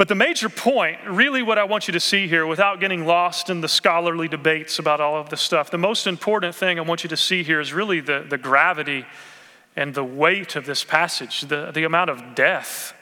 But 0.00 0.08
the 0.08 0.14
major 0.14 0.48
point, 0.48 0.98
really, 1.06 1.42
what 1.42 1.58
I 1.58 1.64
want 1.64 1.86
you 1.86 1.92
to 1.92 2.00
see 2.00 2.26
here, 2.26 2.46
without 2.46 2.80
getting 2.80 3.04
lost 3.04 3.50
in 3.50 3.60
the 3.60 3.68
scholarly 3.68 4.28
debates 4.28 4.78
about 4.78 4.98
all 4.98 5.16
of 5.16 5.28
this 5.28 5.42
stuff, 5.42 5.70
the 5.70 5.76
most 5.76 6.06
important 6.06 6.54
thing 6.54 6.78
I 6.78 6.80
want 6.80 7.04
you 7.04 7.10
to 7.10 7.18
see 7.18 7.42
here 7.42 7.60
is 7.60 7.74
really 7.74 8.00
the, 8.00 8.24
the 8.26 8.38
gravity 8.38 9.04
and 9.76 9.92
the 9.92 10.02
weight 10.02 10.56
of 10.56 10.64
this 10.64 10.84
passage, 10.84 11.42
the, 11.42 11.70
the 11.70 11.84
amount 11.84 12.08
of 12.08 12.34
death 12.34 12.94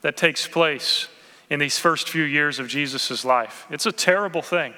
that 0.00 0.16
takes 0.16 0.48
place 0.48 1.08
in 1.50 1.58
these 1.58 1.78
first 1.78 2.08
few 2.08 2.24
years 2.24 2.58
of 2.58 2.68
Jesus' 2.68 3.22
life. 3.22 3.66
It's 3.68 3.84
a 3.84 3.92
terrible 3.92 4.40
thing. 4.40 4.72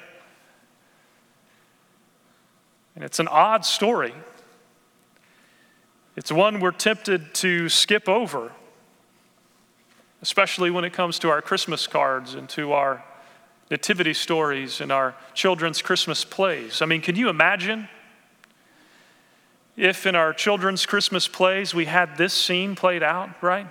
And 2.93 3.05
it's 3.05 3.21
an 3.21 3.29
odd 3.29 3.63
story. 3.63 4.13
It's 6.17 6.29
one 6.29 6.59
we're 6.59 6.71
tempted 6.71 7.33
to 7.35 7.69
skip 7.69 8.09
over 8.09 8.51
especially 10.21 10.71
when 10.71 10.83
it 10.83 10.93
comes 10.93 11.19
to 11.19 11.29
our 11.29 11.41
Christmas 11.41 11.87
cards 11.87 12.33
and 12.33 12.49
to 12.49 12.73
our 12.73 13.03
nativity 13.71 14.13
stories 14.13 14.81
and 14.81 14.91
our 14.91 15.15
children's 15.33 15.81
Christmas 15.81 16.25
plays. 16.25 16.81
I 16.81 16.85
mean, 16.85 17.01
can 17.01 17.15
you 17.15 17.29
imagine 17.29 17.87
if 19.77 20.05
in 20.05 20.15
our 20.15 20.33
children's 20.33 20.85
Christmas 20.85 21.27
plays 21.27 21.73
we 21.73 21.85
had 21.85 22.17
this 22.17 22.33
scene 22.33 22.75
played 22.75 23.03
out, 23.03 23.29
right? 23.41 23.67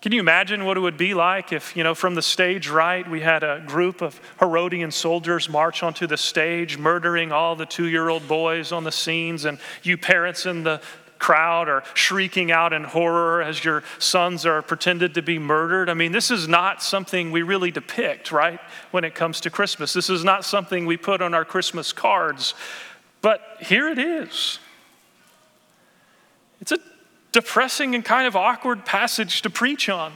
Can 0.00 0.12
you 0.12 0.20
imagine 0.20 0.64
what 0.64 0.76
it 0.76 0.80
would 0.80 0.96
be 0.96 1.12
like 1.12 1.52
if, 1.52 1.76
you 1.76 1.82
know, 1.82 1.94
from 1.94 2.14
the 2.14 2.22
stage 2.22 2.68
right, 2.68 3.08
we 3.08 3.20
had 3.20 3.42
a 3.42 3.64
group 3.66 4.00
of 4.00 4.20
Herodian 4.38 4.92
soldiers 4.92 5.48
march 5.48 5.82
onto 5.82 6.06
the 6.06 6.16
stage, 6.16 6.78
murdering 6.78 7.32
all 7.32 7.56
the 7.56 7.66
two 7.66 7.88
year 7.88 8.08
old 8.08 8.28
boys 8.28 8.70
on 8.70 8.84
the 8.84 8.92
scenes, 8.92 9.44
and 9.44 9.58
you 9.82 9.96
parents 9.96 10.46
in 10.46 10.62
the 10.62 10.80
crowd 11.18 11.68
are 11.68 11.82
shrieking 11.94 12.50
out 12.50 12.72
in 12.72 12.84
horror 12.84 13.42
as 13.42 13.64
your 13.64 13.82
sons 13.98 14.46
are 14.46 14.62
pretended 14.62 15.14
to 15.14 15.22
be 15.22 15.38
murdered. 15.38 15.88
I 15.88 15.94
mean, 15.94 16.12
this 16.12 16.30
is 16.30 16.48
not 16.48 16.82
something 16.82 17.30
we 17.30 17.42
really 17.42 17.70
depict, 17.70 18.32
right, 18.32 18.60
when 18.90 19.04
it 19.04 19.14
comes 19.14 19.40
to 19.42 19.50
Christmas. 19.50 19.92
This 19.92 20.10
is 20.10 20.24
not 20.24 20.44
something 20.44 20.86
we 20.86 20.96
put 20.96 21.20
on 21.20 21.34
our 21.34 21.44
Christmas 21.44 21.92
cards. 21.92 22.54
But 23.20 23.40
here 23.60 23.88
it 23.88 23.98
is. 23.98 24.58
It's 26.60 26.72
a 26.72 26.78
depressing 27.32 27.94
and 27.94 28.04
kind 28.04 28.26
of 28.26 28.36
awkward 28.36 28.84
passage 28.84 29.42
to 29.42 29.50
preach 29.50 29.88
on. 29.88 30.12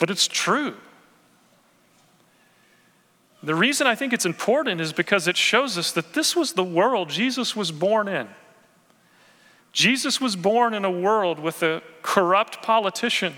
but 0.00 0.10
it's 0.10 0.26
true. 0.26 0.74
The 3.42 3.54
reason 3.54 3.86
I 3.86 3.94
think 3.94 4.12
it's 4.12 4.26
important 4.26 4.80
is 4.80 4.92
because 4.92 5.26
it 5.26 5.36
shows 5.36 5.78
us 5.78 5.92
that 5.92 6.12
this 6.12 6.36
was 6.36 6.52
the 6.52 6.64
world 6.64 7.08
Jesus 7.08 7.56
was 7.56 7.72
born 7.72 8.06
in. 8.06 8.28
Jesus 9.72 10.20
was 10.20 10.36
born 10.36 10.74
in 10.74 10.84
a 10.84 10.90
world 10.90 11.38
with 11.38 11.62
a 11.62 11.82
corrupt 12.02 12.62
politician. 12.62 13.34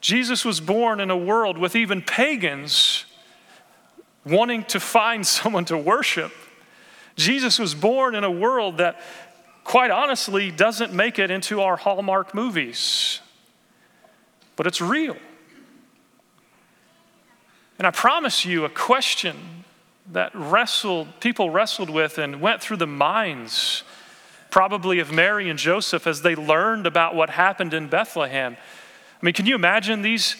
Jesus 0.00 0.44
was 0.44 0.60
born 0.60 1.00
in 1.00 1.10
a 1.10 1.16
world 1.16 1.58
with 1.58 1.74
even 1.74 2.00
pagans 2.00 3.04
wanting 4.24 4.64
to 4.64 4.80
find 4.80 5.26
someone 5.26 5.64
to 5.66 5.76
worship. 5.76 6.32
Jesus 7.16 7.58
was 7.58 7.74
born 7.74 8.14
in 8.14 8.24
a 8.24 8.30
world 8.30 8.78
that, 8.78 9.00
quite 9.64 9.90
honestly, 9.90 10.50
doesn't 10.50 10.92
make 10.92 11.18
it 11.18 11.30
into 11.30 11.60
our 11.60 11.76
Hallmark 11.76 12.34
movies, 12.34 13.20
but 14.54 14.66
it's 14.66 14.80
real. 14.80 15.16
And 17.78 17.86
I 17.86 17.90
promise 17.90 18.44
you, 18.44 18.64
a 18.64 18.70
question 18.70 19.64
that 20.12 20.30
wrestled, 20.34 21.08
people 21.20 21.50
wrestled 21.50 21.90
with 21.90 22.18
and 22.18 22.40
went 22.40 22.62
through 22.62 22.78
the 22.78 22.86
minds, 22.86 23.82
probably 24.50 24.98
of 24.98 25.12
Mary 25.12 25.50
and 25.50 25.58
Joseph 25.58 26.06
as 26.06 26.22
they 26.22 26.34
learned 26.34 26.86
about 26.86 27.14
what 27.14 27.30
happened 27.30 27.74
in 27.74 27.88
Bethlehem. 27.88 28.56
I 29.20 29.24
mean, 29.24 29.34
can 29.34 29.46
you 29.46 29.54
imagine 29.54 30.02
these 30.02 30.36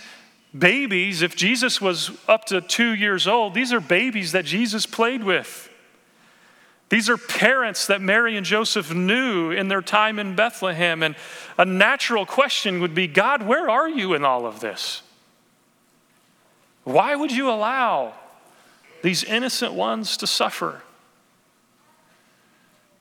babies? 0.56 1.22
If 1.22 1.36
Jesus 1.36 1.80
was 1.80 2.10
up 2.28 2.46
to 2.46 2.60
two 2.60 2.94
years 2.94 3.26
old, 3.26 3.54
these 3.54 3.72
are 3.72 3.80
babies 3.80 4.32
that 4.32 4.44
Jesus 4.44 4.86
played 4.86 5.24
with. 5.24 5.68
These 6.88 7.10
are 7.10 7.16
parents 7.16 7.88
that 7.88 8.00
Mary 8.00 8.36
and 8.36 8.46
Joseph 8.46 8.94
knew 8.94 9.50
in 9.50 9.68
their 9.68 9.82
time 9.82 10.18
in 10.20 10.36
Bethlehem. 10.36 11.02
And 11.02 11.16
a 11.58 11.64
natural 11.64 12.24
question 12.24 12.80
would 12.80 12.94
be 12.94 13.08
God, 13.08 13.42
where 13.42 13.68
are 13.68 13.88
you 13.88 14.14
in 14.14 14.24
all 14.24 14.46
of 14.46 14.60
this? 14.60 15.02
Why 16.86 17.16
would 17.16 17.32
you 17.32 17.50
allow 17.50 18.14
these 19.02 19.24
innocent 19.24 19.72
ones 19.72 20.16
to 20.18 20.26
suffer? 20.28 20.82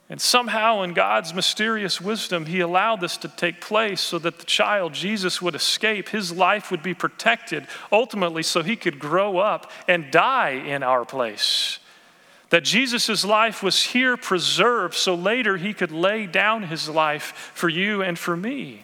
And 0.10 0.19
somehow, 0.19 0.82
in 0.82 0.95
God's 0.95 1.36
mysterious 1.36 2.02
wisdom, 2.02 2.48
He 2.48 2.62
allowed 2.62 3.00
this 3.00 3.15
to 3.17 3.28
take 3.28 3.62
place 3.62 4.02
so 4.02 4.17
that 4.17 4.39
the 4.39 4.45
child, 4.45 4.93
Jesus, 4.93 5.39
would 5.39 5.54
escape. 5.54 6.10
His 6.10 6.32
life 6.32 6.71
would 6.71 6.82
be 6.82 6.95
protected, 6.95 7.67
ultimately, 7.91 8.41
so 8.41 8.63
He 8.63 8.76
could 8.76 8.98
grow 8.98 9.38
up 9.38 9.69
and 9.88 10.10
die 10.10 10.54
in 10.65 10.82
our 10.82 11.06
place. 11.06 11.78
That 12.50 12.63
Jesus' 12.63 13.24
life 13.24 13.62
was 13.62 13.84
here 13.84 14.17
preserved 14.17 14.95
so 14.95 15.13
later 15.13 15.58
He 15.58 15.76
could 15.76 15.91
lay 15.91 16.26
down 16.26 16.63
His 16.63 16.89
life 16.89 17.52
for 17.54 17.69
you 17.69 18.02
and 18.02 18.17
for 18.17 18.36
me. 18.36 18.84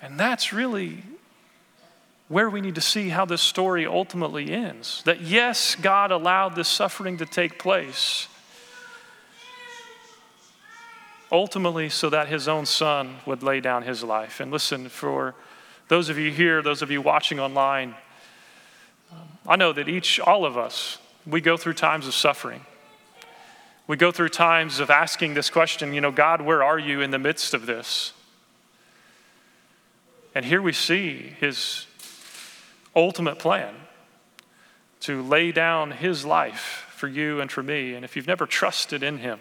And 0.00 0.20
that's 0.20 0.52
really 0.52 1.02
where 2.28 2.50
we 2.50 2.60
need 2.60 2.74
to 2.74 2.80
see 2.80 3.08
how 3.08 3.24
this 3.24 3.40
story 3.40 3.86
ultimately 3.86 4.50
ends. 4.52 5.02
That 5.04 5.22
yes, 5.22 5.74
God 5.74 6.10
allowed 6.10 6.54
this 6.54 6.68
suffering 6.68 7.16
to 7.18 7.26
take 7.26 7.58
place, 7.58 8.28
ultimately, 11.32 11.88
so 11.88 12.10
that 12.10 12.28
his 12.28 12.46
own 12.46 12.66
son 12.66 13.16
would 13.24 13.42
lay 13.42 13.60
down 13.60 13.82
his 13.82 14.04
life. 14.04 14.40
And 14.40 14.50
listen, 14.50 14.88
for 14.88 15.34
those 15.88 16.10
of 16.10 16.18
you 16.18 16.30
here, 16.30 16.60
those 16.60 16.82
of 16.82 16.90
you 16.90 17.00
watching 17.00 17.40
online, 17.40 17.94
I 19.46 19.56
know 19.56 19.72
that 19.72 19.88
each, 19.88 20.20
all 20.20 20.44
of 20.44 20.58
us, 20.58 20.98
we 21.26 21.40
go 21.40 21.56
through 21.56 21.74
times 21.74 22.06
of 22.06 22.14
suffering. 22.14 22.60
We 23.86 23.96
go 23.96 24.12
through 24.12 24.28
times 24.28 24.80
of 24.80 24.90
asking 24.90 25.32
this 25.32 25.48
question, 25.48 25.94
you 25.94 26.02
know, 26.02 26.10
God, 26.10 26.42
where 26.42 26.62
are 26.62 26.78
you 26.78 27.00
in 27.00 27.10
the 27.10 27.18
midst 27.18 27.54
of 27.54 27.64
this? 27.64 28.12
And 30.34 30.44
here 30.44 30.60
we 30.60 30.74
see 30.74 31.32
his 31.40 31.86
ultimate 32.98 33.38
plan 33.38 33.74
to 35.00 35.22
lay 35.22 35.52
down 35.52 35.92
his 35.92 36.24
life 36.24 36.86
for 36.90 37.06
you 37.06 37.40
and 37.40 37.50
for 37.50 37.62
me. 37.62 37.94
And 37.94 38.04
if 38.04 38.16
you've 38.16 38.26
never 38.26 38.46
trusted 38.46 39.02
in 39.02 39.18
him, 39.18 39.38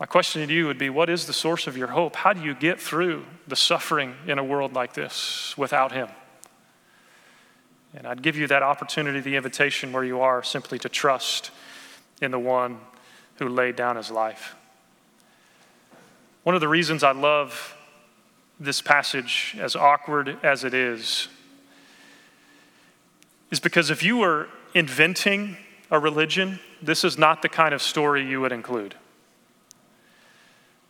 my 0.00 0.06
question 0.06 0.46
to 0.46 0.52
you 0.52 0.66
would 0.66 0.78
be 0.78 0.88
what 0.88 1.10
is 1.10 1.26
the 1.26 1.34
source 1.34 1.66
of 1.66 1.76
your 1.76 1.88
hope? 1.88 2.16
How 2.16 2.32
do 2.32 2.42
you 2.42 2.54
get 2.54 2.80
through 2.80 3.26
the 3.46 3.56
suffering 3.56 4.14
in 4.26 4.38
a 4.38 4.44
world 4.44 4.72
like 4.72 4.94
this 4.94 5.54
without 5.58 5.92
him? 5.92 6.08
And 7.94 8.06
I'd 8.06 8.22
give 8.22 8.36
you 8.36 8.46
that 8.46 8.62
opportunity, 8.62 9.20
the 9.20 9.36
invitation 9.36 9.92
where 9.92 10.04
you 10.04 10.20
are, 10.20 10.42
simply 10.42 10.78
to 10.78 10.88
trust 10.88 11.50
in 12.22 12.30
the 12.30 12.38
one 12.38 12.78
who 13.36 13.48
laid 13.48 13.76
down 13.76 13.96
his 13.96 14.10
life. 14.10 14.54
One 16.44 16.54
of 16.54 16.62
the 16.62 16.68
reasons 16.68 17.02
I 17.02 17.12
love 17.12 17.76
this 18.58 18.80
passage, 18.80 19.56
as 19.58 19.76
awkward 19.76 20.38
as 20.42 20.64
it 20.64 20.72
is, 20.72 21.28
is 23.50 23.60
because 23.60 23.90
if 23.90 24.02
you 24.02 24.18
were 24.18 24.48
inventing 24.74 25.56
a 25.90 25.98
religion, 25.98 26.60
this 26.80 27.04
is 27.04 27.18
not 27.18 27.42
the 27.42 27.48
kind 27.48 27.74
of 27.74 27.82
story 27.82 28.24
you 28.26 28.40
would 28.40 28.52
include. 28.52 28.94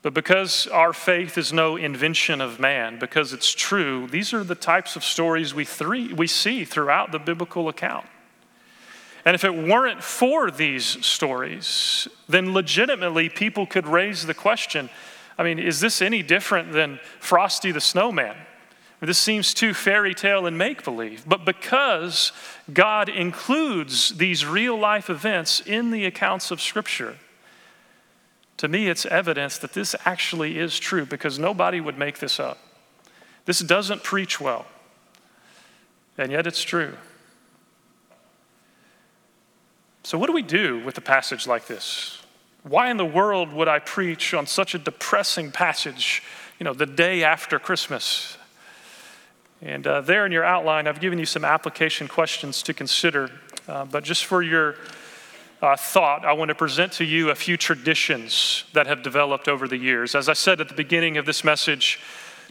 But 0.02 0.14
because 0.14 0.66
our 0.68 0.92
faith 0.92 1.36
is 1.36 1.52
no 1.52 1.76
invention 1.76 2.40
of 2.40 2.58
man, 2.58 2.98
because 2.98 3.32
it's 3.32 3.52
true, 3.52 4.06
these 4.06 4.32
are 4.32 4.42
the 4.42 4.54
types 4.54 4.96
of 4.96 5.04
stories 5.04 5.54
we, 5.54 5.64
three, 5.64 6.12
we 6.12 6.26
see 6.26 6.64
throughout 6.64 7.12
the 7.12 7.18
biblical 7.18 7.68
account. 7.68 8.06
And 9.24 9.34
if 9.34 9.44
it 9.44 9.54
weren't 9.54 10.02
for 10.02 10.50
these 10.50 11.04
stories, 11.04 12.08
then 12.28 12.54
legitimately 12.54 13.28
people 13.28 13.66
could 13.66 13.86
raise 13.86 14.26
the 14.26 14.34
question 14.34 14.88
I 15.38 15.42
mean, 15.42 15.58
is 15.58 15.80
this 15.80 16.02
any 16.02 16.22
different 16.22 16.72
than 16.72 17.00
Frosty 17.18 17.72
the 17.72 17.80
Snowman? 17.80 18.36
This 19.00 19.18
seems 19.18 19.54
too 19.54 19.72
fairy 19.72 20.14
tale 20.14 20.46
and 20.46 20.58
make 20.58 20.84
believe. 20.84 21.24
But 21.26 21.46
because 21.46 22.32
God 22.70 23.08
includes 23.08 24.10
these 24.10 24.44
real 24.44 24.78
life 24.78 25.08
events 25.08 25.60
in 25.60 25.90
the 25.90 26.04
accounts 26.04 26.50
of 26.50 26.60
Scripture, 26.60 27.16
to 28.58 28.68
me 28.68 28.88
it's 28.88 29.06
evidence 29.06 29.56
that 29.58 29.72
this 29.72 29.96
actually 30.04 30.58
is 30.58 30.78
true 30.78 31.06
because 31.06 31.38
nobody 31.38 31.80
would 31.80 31.96
make 31.96 32.18
this 32.18 32.38
up. 32.38 32.58
This 33.46 33.60
doesn't 33.60 34.04
preach 34.04 34.38
well, 34.38 34.66
and 36.18 36.30
yet 36.30 36.46
it's 36.46 36.62
true. 36.62 36.92
So, 40.02 40.18
what 40.18 40.26
do 40.26 40.34
we 40.34 40.42
do 40.42 40.84
with 40.84 40.98
a 40.98 41.00
passage 41.00 41.46
like 41.46 41.66
this? 41.66 42.22
Why 42.64 42.90
in 42.90 42.98
the 42.98 43.04
world 43.06 43.50
would 43.54 43.68
I 43.68 43.78
preach 43.78 44.34
on 44.34 44.46
such 44.46 44.74
a 44.74 44.78
depressing 44.78 45.50
passage, 45.52 46.22
you 46.58 46.64
know, 46.64 46.74
the 46.74 46.84
day 46.84 47.24
after 47.24 47.58
Christmas? 47.58 48.36
And 49.62 49.86
uh, 49.86 50.00
there 50.00 50.24
in 50.24 50.32
your 50.32 50.44
outline, 50.44 50.86
I've 50.86 51.00
given 51.00 51.18
you 51.18 51.26
some 51.26 51.44
application 51.44 52.08
questions 52.08 52.62
to 52.62 52.72
consider. 52.72 53.30
Uh, 53.68 53.84
but 53.84 54.04
just 54.04 54.24
for 54.24 54.42
your 54.42 54.76
uh, 55.60 55.76
thought, 55.76 56.24
I 56.24 56.32
want 56.32 56.48
to 56.48 56.54
present 56.54 56.92
to 56.92 57.04
you 57.04 57.28
a 57.28 57.34
few 57.34 57.58
traditions 57.58 58.64
that 58.72 58.86
have 58.86 59.02
developed 59.02 59.48
over 59.48 59.68
the 59.68 59.76
years. 59.76 60.14
As 60.14 60.28
I 60.30 60.32
said 60.32 60.60
at 60.60 60.68
the 60.68 60.74
beginning 60.74 61.18
of 61.18 61.26
this 61.26 61.44
message, 61.44 62.00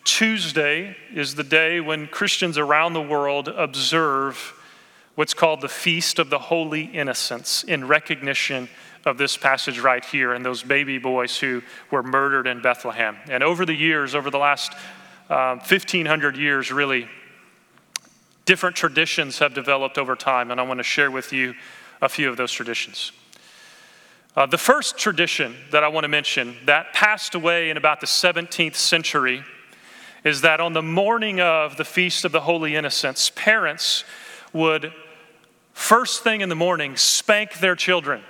Tuesday 0.03 0.95
is 1.13 1.33
the 1.33 1.43
day 1.43 1.79
when 1.79 2.07
Christians 2.07 2.57
around 2.57 2.93
the 2.93 3.01
world 3.01 3.47
observe 3.47 4.53
what's 5.15 5.33
called 5.33 5.61
the 5.61 5.67
Feast 5.67 6.19
of 6.19 6.29
the 6.29 6.39
Holy 6.39 6.83
Innocents 6.83 7.63
in 7.63 7.87
recognition 7.87 8.69
of 9.05 9.17
this 9.17 9.35
passage 9.35 9.79
right 9.79 10.05
here 10.05 10.33
and 10.33 10.45
those 10.45 10.61
baby 10.61 10.99
boys 10.99 11.37
who 11.37 11.61
were 11.89 12.03
murdered 12.03 12.47
in 12.47 12.61
Bethlehem. 12.61 13.17
And 13.29 13.43
over 13.43 13.65
the 13.65 13.73
years, 13.73 14.13
over 14.13 14.29
the 14.29 14.37
last 14.37 14.73
um, 15.29 15.59
1,500 15.59 16.37
years, 16.37 16.71
really, 16.71 17.07
different 18.45 18.75
traditions 18.75 19.39
have 19.39 19.53
developed 19.53 19.97
over 19.97 20.15
time, 20.15 20.49
and 20.49 20.59
I 20.59 20.63
want 20.63 20.79
to 20.79 20.83
share 20.83 21.11
with 21.11 21.31
you 21.31 21.53
a 22.01 22.09
few 22.09 22.29
of 22.29 22.37
those 22.37 22.51
traditions. 22.51 23.11
Uh, 24.35 24.45
the 24.45 24.57
first 24.57 24.97
tradition 24.97 25.55
that 25.71 25.83
I 25.83 25.87
want 25.87 26.03
to 26.03 26.07
mention 26.07 26.55
that 26.65 26.93
passed 26.93 27.35
away 27.35 27.69
in 27.69 27.77
about 27.77 27.99
the 27.99 28.07
17th 28.07 28.75
century 28.75 29.43
is 30.23 30.41
that 30.41 30.59
on 30.59 30.73
the 30.73 30.81
morning 30.81 31.39
of 31.39 31.77
the 31.77 31.85
Feast 31.85 32.25
of 32.25 32.31
the 32.31 32.41
Holy 32.41 32.75
Innocents, 32.75 33.31
parents 33.35 34.03
would, 34.51 34.91
first 35.73 36.23
thing 36.23 36.41
in 36.41 36.49
the 36.49 36.55
morning, 36.55 36.95
spank 36.95 37.59
their 37.59 37.75
children. 37.75 38.21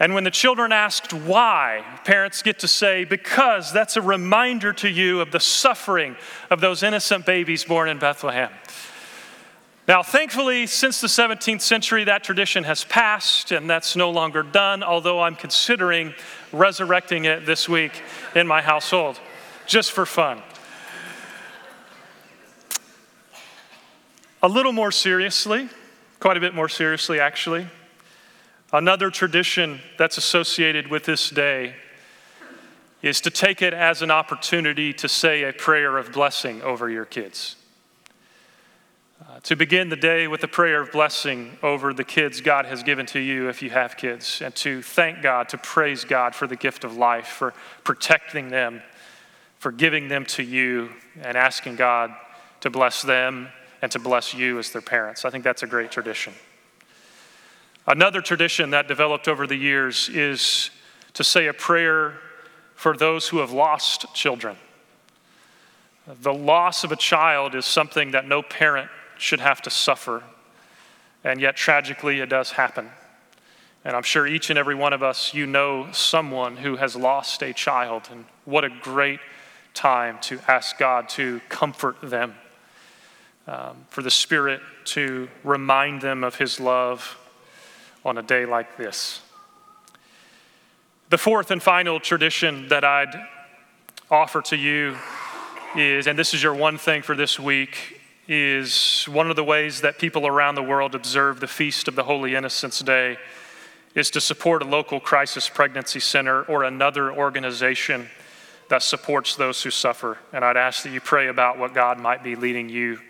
And 0.00 0.14
when 0.14 0.24
the 0.24 0.30
children 0.30 0.72
asked 0.72 1.12
why, 1.12 1.84
parents 2.04 2.42
get 2.42 2.58
to 2.60 2.68
say, 2.68 3.04
because 3.04 3.72
that's 3.72 3.96
a 3.96 4.02
reminder 4.02 4.72
to 4.74 4.88
you 4.88 5.20
of 5.20 5.30
the 5.30 5.40
suffering 5.40 6.16
of 6.50 6.60
those 6.60 6.82
innocent 6.82 7.26
babies 7.26 7.64
born 7.64 7.88
in 7.88 7.98
Bethlehem. 7.98 8.50
Now, 9.88 10.02
thankfully, 10.02 10.66
since 10.68 11.00
the 11.00 11.08
17th 11.08 11.60
century, 11.60 12.04
that 12.04 12.22
tradition 12.22 12.64
has 12.64 12.84
passed 12.84 13.50
and 13.50 13.68
that's 13.68 13.96
no 13.96 14.10
longer 14.10 14.42
done, 14.42 14.82
although 14.82 15.20
I'm 15.20 15.34
considering 15.34 16.14
resurrecting 16.52 17.24
it 17.24 17.46
this 17.46 17.68
week 17.68 18.02
in 18.34 18.46
my 18.46 18.62
household, 18.62 19.20
just 19.66 19.90
for 19.90 20.06
fun. 20.06 20.40
A 24.42 24.48
little 24.48 24.72
more 24.72 24.92
seriously, 24.92 25.68
quite 26.20 26.36
a 26.36 26.40
bit 26.40 26.54
more 26.54 26.68
seriously, 26.68 27.20
actually, 27.20 27.66
Another 28.72 29.10
tradition 29.10 29.80
that's 29.98 30.16
associated 30.16 30.88
with 30.88 31.04
this 31.04 31.28
day 31.28 31.74
is 33.02 33.20
to 33.20 33.30
take 33.30 33.60
it 33.60 33.74
as 33.74 34.00
an 34.00 34.10
opportunity 34.10 34.94
to 34.94 35.08
say 35.08 35.42
a 35.42 35.52
prayer 35.52 35.98
of 35.98 36.12
blessing 36.12 36.62
over 36.62 36.88
your 36.88 37.04
kids. 37.04 37.56
Uh, 39.20 39.40
to 39.40 39.56
begin 39.56 39.88
the 39.88 39.96
day 39.96 40.26
with 40.26 40.42
a 40.42 40.48
prayer 40.48 40.80
of 40.80 40.90
blessing 40.90 41.58
over 41.62 41.92
the 41.92 42.04
kids 42.04 42.40
God 42.40 42.64
has 42.64 42.82
given 42.82 43.04
to 43.06 43.18
you 43.18 43.48
if 43.48 43.60
you 43.60 43.70
have 43.70 43.96
kids, 43.96 44.40
and 44.40 44.54
to 44.56 44.80
thank 44.82 45.20
God, 45.20 45.48
to 45.50 45.58
praise 45.58 46.04
God 46.04 46.34
for 46.34 46.46
the 46.46 46.56
gift 46.56 46.82
of 46.82 46.96
life, 46.96 47.26
for 47.26 47.52
protecting 47.84 48.48
them, 48.48 48.82
for 49.58 49.70
giving 49.70 50.08
them 50.08 50.24
to 50.26 50.42
you, 50.42 50.90
and 51.20 51.36
asking 51.36 51.76
God 51.76 52.14
to 52.60 52.70
bless 52.70 53.02
them 53.02 53.48
and 53.82 53.92
to 53.92 53.98
bless 53.98 54.32
you 54.32 54.58
as 54.58 54.70
their 54.70 54.82
parents. 54.82 55.24
I 55.24 55.30
think 55.30 55.44
that's 55.44 55.62
a 55.62 55.66
great 55.66 55.90
tradition. 55.90 56.32
Another 57.86 58.20
tradition 58.20 58.70
that 58.70 58.86
developed 58.86 59.26
over 59.26 59.46
the 59.46 59.56
years 59.56 60.08
is 60.08 60.70
to 61.14 61.24
say 61.24 61.48
a 61.48 61.52
prayer 61.52 62.14
for 62.74 62.96
those 62.96 63.28
who 63.28 63.38
have 63.38 63.50
lost 63.50 64.06
children. 64.14 64.56
The 66.06 66.32
loss 66.32 66.84
of 66.84 66.92
a 66.92 66.96
child 66.96 67.54
is 67.54 67.66
something 67.66 68.12
that 68.12 68.26
no 68.26 68.42
parent 68.42 68.88
should 69.18 69.40
have 69.40 69.62
to 69.62 69.70
suffer. 69.70 70.22
And 71.24 71.40
yet, 71.40 71.56
tragically, 71.56 72.20
it 72.20 72.28
does 72.28 72.52
happen. 72.52 72.90
And 73.84 73.96
I'm 73.96 74.02
sure 74.02 74.26
each 74.26 74.50
and 74.50 74.58
every 74.58 74.74
one 74.74 74.92
of 74.92 75.02
us, 75.02 75.34
you 75.34 75.46
know 75.46 75.90
someone 75.92 76.56
who 76.56 76.76
has 76.76 76.94
lost 76.94 77.42
a 77.42 77.52
child. 77.52 78.08
And 78.10 78.26
what 78.44 78.64
a 78.64 78.68
great 78.68 79.20
time 79.74 80.18
to 80.22 80.38
ask 80.46 80.78
God 80.78 81.08
to 81.10 81.40
comfort 81.48 81.96
them, 82.00 82.34
um, 83.48 83.86
for 83.88 84.02
the 84.02 84.10
Spirit 84.10 84.60
to 84.86 85.28
remind 85.42 86.00
them 86.00 86.22
of 86.22 86.36
His 86.36 86.60
love 86.60 87.16
on 88.04 88.18
a 88.18 88.22
day 88.22 88.46
like 88.46 88.76
this. 88.76 89.20
The 91.10 91.18
fourth 91.18 91.50
and 91.50 91.62
final 91.62 92.00
tradition 92.00 92.68
that 92.68 92.84
I'd 92.84 93.14
offer 94.10 94.42
to 94.42 94.56
you 94.56 94.96
is, 95.76 96.06
and 96.06 96.18
this 96.18 96.34
is 96.34 96.42
your 96.42 96.54
one 96.54 96.78
thing 96.78 97.02
for 97.02 97.14
this 97.14 97.38
week, 97.38 98.00
is 98.28 99.04
one 99.04 99.28
of 99.30 99.36
the 99.36 99.44
ways 99.44 99.80
that 99.80 99.98
people 99.98 100.26
around 100.26 100.54
the 100.54 100.62
world 100.62 100.94
observe 100.94 101.40
the 101.40 101.46
Feast 101.46 101.88
of 101.88 101.96
the 101.96 102.04
Holy 102.04 102.34
Innocents 102.34 102.80
Day 102.80 103.18
is 103.94 104.10
to 104.10 104.20
support 104.20 104.62
a 104.62 104.64
local 104.64 105.00
crisis 105.00 105.48
pregnancy 105.48 106.00
center 106.00 106.44
or 106.44 106.64
another 106.64 107.12
organization 107.12 108.08
that 108.68 108.82
supports 108.82 109.36
those 109.36 109.62
who 109.62 109.70
suffer. 109.70 110.16
And 110.32 110.44
I'd 110.44 110.56
ask 110.56 110.82
that 110.84 110.92
you 110.92 111.00
pray 111.00 111.28
about 111.28 111.58
what 111.58 111.74
God 111.74 111.98
might 111.98 112.22
be 112.22 112.36
leading 112.36 112.68
you 112.68 113.00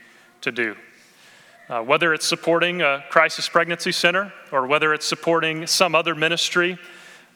to 0.41 0.51
do. 0.51 0.77
Uh, 1.73 1.81
whether 1.81 2.13
it's 2.13 2.27
supporting 2.27 2.83
a 2.83 3.03
crisis 3.09 3.49
pregnancy 3.49 3.91
center 3.91 4.31
or 4.51 4.67
whether 4.67 4.93
it's 4.93 5.07
supporting 5.07 5.67
some 5.67 5.95
other 5.95 6.15
ministry 6.15 6.77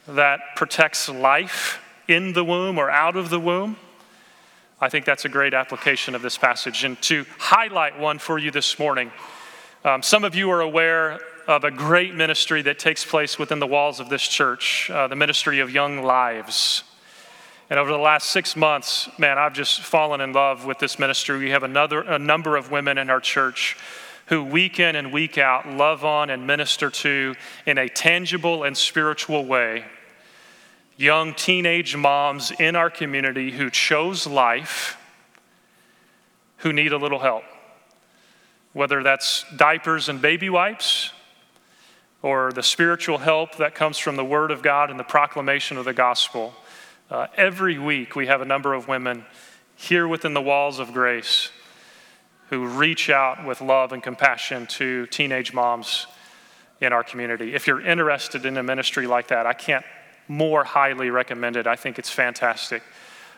that 0.07 0.40
protects 0.57 1.09
life 1.09 1.81
in 2.07 2.35
the 2.35 2.44
womb 2.44 2.77
or 2.77 2.90
out 2.90 3.16
of 3.16 3.31
the 3.31 3.40
womb, 3.40 3.79
I 4.79 4.90
think 4.90 5.07
that's 5.07 5.25
a 5.25 5.31
great 5.31 5.55
application 5.55 6.14
of 6.14 6.20
this 6.20 6.37
passage. 6.37 6.85
And 6.85 7.01
to 7.01 7.25
highlight 7.38 7.99
one 7.99 8.18
for 8.18 8.38
you 8.38 8.51
this 8.51 8.79
morning, 8.79 9.11
um, 9.87 10.03
some 10.03 10.22
of 10.22 10.35
you 10.35 10.51
are 10.51 10.61
aware 10.61 11.18
of 11.49 11.64
a 11.64 11.70
great 11.70 12.14
ministry 12.14 12.61
that 12.61 12.79
takes 12.79 13.07
place 13.07 13.38
within 13.38 13.59
the 13.59 13.66
walls 13.66 14.01
of 14.01 14.11
this 14.11 14.29
church, 14.29 14.90
uh, 14.90 15.09
the 15.09 15.16
ministry 15.16 15.61
of 15.61 15.70
Young 15.70 16.03
Lives. 16.03 16.85
And 17.70 17.79
over 17.79 17.90
the 17.90 17.96
last 17.96 18.29
six 18.29 18.55
months, 18.55 19.09
man, 19.18 19.38
I've 19.38 19.55
just 19.55 19.81
fallen 19.81 20.20
in 20.20 20.35
love 20.35 20.66
with 20.66 20.79
this 20.79 20.99
ministry. 20.99 21.38
We 21.38 21.51
have 21.53 21.62
another, 21.62 22.03
a 22.03 22.18
number 22.18 22.55
of 22.55 22.70
women 22.70 22.99
in 22.99 23.09
our 23.09 23.20
church 23.20 23.79
who 24.26 24.42
week 24.42 24.80
in 24.80 24.96
and 24.96 25.12
week 25.12 25.38
out 25.38 25.68
love 25.68 26.04
on 26.04 26.30
and 26.30 26.46
minister 26.46 26.90
to 26.90 27.34
in 27.64 27.78
a 27.78 27.88
tangible 27.88 28.64
and 28.64 28.76
spiritual 28.76 29.44
way 29.44 29.84
young 30.96 31.34
teenage 31.34 31.94
moms 31.94 32.50
in 32.52 32.74
our 32.74 32.90
community 32.90 33.50
who 33.50 33.70
chose 33.70 34.26
life 34.26 34.96
who 36.58 36.72
need 36.72 36.92
a 36.92 36.96
little 36.96 37.18
help. 37.18 37.44
Whether 38.72 39.02
that's 39.02 39.44
diapers 39.56 40.08
and 40.08 40.20
baby 40.20 40.50
wipes, 40.50 41.12
or 42.22 42.50
the 42.52 42.62
spiritual 42.62 43.18
help 43.18 43.56
that 43.56 43.74
comes 43.74 43.98
from 43.98 44.16
the 44.16 44.24
Word 44.24 44.50
of 44.50 44.62
God 44.62 44.90
and 44.90 44.98
the 44.98 45.04
proclamation 45.04 45.76
of 45.76 45.84
the 45.84 45.92
gospel. 45.92 46.54
Uh, 47.10 47.26
every 47.36 47.78
week, 47.78 48.16
we 48.16 48.26
have 48.26 48.40
a 48.40 48.44
number 48.44 48.74
of 48.74 48.88
women 48.88 49.24
here 49.76 50.08
within 50.08 50.34
the 50.34 50.40
walls 50.40 50.78
of 50.78 50.92
grace 50.92 51.50
who 52.50 52.66
reach 52.66 53.11
out 53.11 53.44
with 53.44 53.61
love 53.61 53.92
and 53.92 54.02
compassion 54.02 54.66
to 54.66 55.06
teenage 55.06 55.52
moms 55.52 56.06
in 56.80 56.92
our 56.92 57.02
community. 57.02 57.54
If 57.54 57.66
you're 57.66 57.80
interested 57.80 58.46
in 58.46 58.56
a 58.56 58.62
ministry 58.62 59.06
like 59.06 59.28
that, 59.28 59.46
I 59.46 59.52
can't 59.52 59.85
more 60.28 60.64
highly 60.64 61.11
recommend 61.11 61.56
it. 61.56 61.66
I 61.66 61.76
think 61.76 61.98
it's 61.98 62.11
fantastic. 62.11 62.82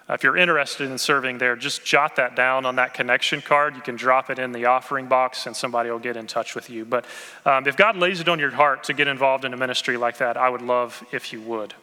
Uh, 0.09 0.15
if 0.15 0.23
you're 0.23 0.37
interested 0.37 0.91
in 0.91 0.97
serving 0.97 1.37
there, 1.39 1.55
just 1.55 1.85
jot 1.85 2.17
that 2.17 2.35
down 2.35 2.65
on 2.65 2.77
that 2.77 2.95
connection 2.95 3.43
card. 3.43 3.77
You 3.77 3.83
can 3.83 3.95
drop 3.95 4.31
it 4.31 4.39
in 4.39 4.53
the 4.53 4.65
offering 4.65 5.07
box 5.07 5.47
and 5.47 5.55
somebody 5.55 5.91
will 5.91 5.99
get 5.99 6.17
in 6.17 6.27
touch 6.27 6.55
with 6.55 6.71
you. 6.71 6.85
But 6.85 7.05
um, 7.45 7.67
if 7.67 7.77
God 7.77 7.97
lays 7.97 8.21
it 8.21 8.29
on 8.29 8.39
your 8.39 8.51
heart 8.51 8.85
to 8.85 8.95
get 8.95 9.07
involved 9.07 9.45
in 9.45 9.53
a 9.53 9.57
ministry 9.57 9.97
like 9.99 10.17
that, 10.19 10.37
I 10.37 10.49
would 10.49 10.63
love 10.63 11.05
if 11.13 11.33
you 11.33 11.43
would. 11.43 11.75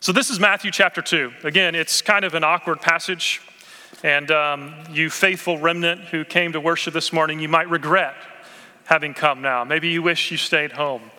So, 0.00 0.12
this 0.12 0.30
is 0.30 0.38
Matthew 0.38 0.70
chapter 0.70 1.02
2. 1.02 1.32
Again, 1.42 1.74
it's 1.74 2.00
kind 2.00 2.24
of 2.24 2.34
an 2.34 2.44
awkward 2.44 2.80
passage. 2.80 3.40
And 4.06 4.30
um, 4.30 4.72
you 4.92 5.10
faithful 5.10 5.58
remnant 5.58 6.00
who 6.00 6.24
came 6.24 6.52
to 6.52 6.60
worship 6.60 6.94
this 6.94 7.12
morning, 7.12 7.40
you 7.40 7.48
might 7.48 7.68
regret 7.68 8.14
having 8.84 9.14
come 9.14 9.42
now. 9.42 9.64
Maybe 9.64 9.88
you 9.88 10.00
wish 10.00 10.30
you 10.30 10.36
stayed 10.36 10.70
home. 10.70 11.10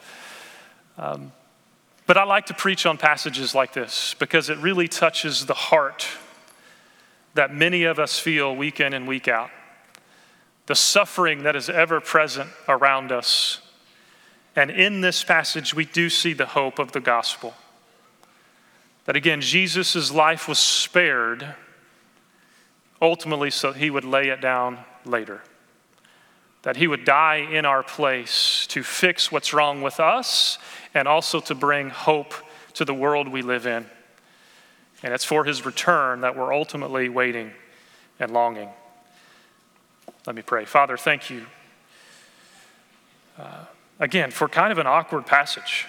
Um, 0.98 1.34
but 2.06 2.16
I 2.16 2.24
like 2.24 2.46
to 2.46 2.54
preach 2.54 2.86
on 2.86 2.98
passages 2.98 3.54
like 3.54 3.74
this 3.74 4.16
because 4.20 4.50
it 4.50 4.58
really 4.60 4.88
touches 4.88 5.48
the 5.48 5.54
heart 5.54 6.08
that 7.34 7.54
many 7.54 7.84
of 7.84 8.00
us 8.00 8.20
feel 8.20 8.56
week 8.56 8.80
in 8.80 8.94
and 8.94 9.06
week 9.06 9.28
out. 9.28 9.50
The 10.68 10.76
suffering 10.76 11.44
that 11.44 11.58
is 11.58 11.70
ever 11.70 12.00
present 12.00 12.50
around 12.70 13.12
us. 13.12 13.60
And 14.56 14.72
in 14.72 15.02
this 15.02 15.26
passage, 15.26 15.74
we 15.74 15.84
do 15.84 16.10
see 16.10 16.32
the 16.32 16.46
hope 16.46 16.80
of 16.80 16.94
the 16.94 17.02
gospel. 17.02 17.54
That 19.04 19.18
again, 19.18 19.42
Jesus' 19.42 20.10
life 20.10 20.48
was 20.48 20.58
spared 20.58 21.54
ultimately 23.02 23.50
so 23.50 23.72
he 23.72 23.90
would 23.90 24.06
lay 24.06 24.30
it 24.30 24.42
down 24.42 24.80
later. 25.06 25.42
That 26.64 26.78
he 26.78 26.88
would 26.88 27.06
die 27.06 27.48
in 27.52 27.66
our 27.66 27.84
place 27.84 28.68
to 28.68 28.84
fix 28.84 29.32
what's 29.32 29.54
wrong 29.54 29.82
with 29.82 30.00
us 30.00 30.58
and 30.94 31.08
also 31.08 31.40
to 31.42 31.56
bring 31.56 31.90
hope 31.90 32.34
to 32.74 32.86
the 32.86 32.94
world 32.94 33.28
we 33.28 33.42
live 33.42 33.66
in. 33.66 33.86
And 35.04 35.14
it's 35.14 35.24
for 35.24 35.46
his 35.46 35.66
return 35.66 36.22
that 36.22 36.36
we're 36.36 36.54
ultimately 36.54 37.08
waiting 37.08 37.52
and 38.20 38.32
longing. 38.32 38.70
Let 40.26 40.36
me 40.36 40.42
pray. 40.42 40.66
Father, 40.66 40.98
thank 40.98 41.30
you 41.30 41.46
uh, 43.38 43.66
again 44.00 44.32
for 44.32 44.48
kind 44.50 44.72
of 44.72 44.78
an 44.78 44.88
awkward 44.88 45.26
passage. 45.26 45.86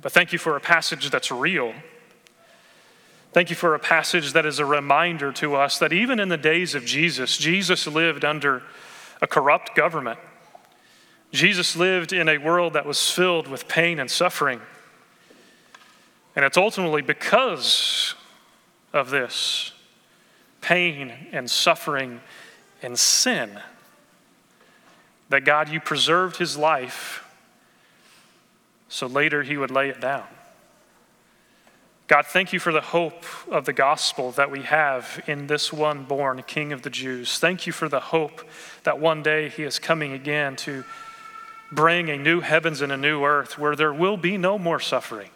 But 0.00 0.12
thank 0.12 0.32
you 0.32 0.38
for 0.38 0.56
a 0.56 0.60
passage 0.60 1.10
that's 1.10 1.30
real. 1.30 1.74
Thank 3.32 3.50
you 3.50 3.56
for 3.56 3.74
a 3.74 3.78
passage 3.78 4.32
that 4.32 4.46
is 4.46 4.58
a 4.58 4.64
reminder 4.64 5.32
to 5.32 5.54
us 5.54 5.78
that 5.78 5.92
even 5.92 6.18
in 6.18 6.28
the 6.28 6.38
days 6.38 6.74
of 6.74 6.84
Jesus, 6.84 7.36
Jesus 7.36 7.86
lived 7.86 8.24
under 8.24 8.62
a 9.20 9.26
corrupt 9.26 9.74
government. 9.74 10.18
Jesus 11.30 11.76
lived 11.76 12.12
in 12.12 12.28
a 12.28 12.38
world 12.38 12.72
that 12.72 12.86
was 12.86 13.10
filled 13.10 13.46
with 13.46 13.68
pain 13.68 13.98
and 13.98 14.10
suffering. 14.10 14.60
And 16.34 16.44
it's 16.44 16.56
ultimately 16.56 17.02
because 17.02 18.14
of 18.94 19.10
this 19.10 19.72
pain 20.62 21.12
and 21.32 21.50
suffering 21.50 22.20
and 22.82 22.98
sin 22.98 23.60
that 25.28 25.44
God, 25.44 25.68
you 25.68 25.80
preserved 25.80 26.38
his 26.38 26.56
life 26.56 27.24
so 28.88 29.06
later 29.06 29.42
he 29.42 29.58
would 29.58 29.70
lay 29.70 29.90
it 29.90 30.00
down. 30.00 30.24
God, 32.08 32.24
thank 32.24 32.54
you 32.54 32.58
for 32.58 32.72
the 32.72 32.80
hope 32.80 33.22
of 33.50 33.66
the 33.66 33.74
gospel 33.74 34.30
that 34.32 34.50
we 34.50 34.62
have 34.62 35.22
in 35.26 35.46
this 35.46 35.74
one 35.74 36.04
born 36.04 36.42
King 36.46 36.72
of 36.72 36.80
the 36.80 36.88
Jews. 36.88 37.38
Thank 37.38 37.66
you 37.66 37.72
for 37.72 37.86
the 37.86 38.00
hope 38.00 38.40
that 38.84 38.98
one 38.98 39.22
day 39.22 39.50
he 39.50 39.62
is 39.62 39.78
coming 39.78 40.14
again 40.14 40.56
to 40.56 40.84
bring 41.70 42.08
a 42.08 42.16
new 42.16 42.40
heavens 42.40 42.80
and 42.80 42.90
a 42.90 42.96
new 42.96 43.24
earth 43.24 43.58
where 43.58 43.76
there 43.76 43.92
will 43.92 44.16
be 44.16 44.38
no 44.38 44.58
more 44.58 44.80
suffering. 44.80 45.28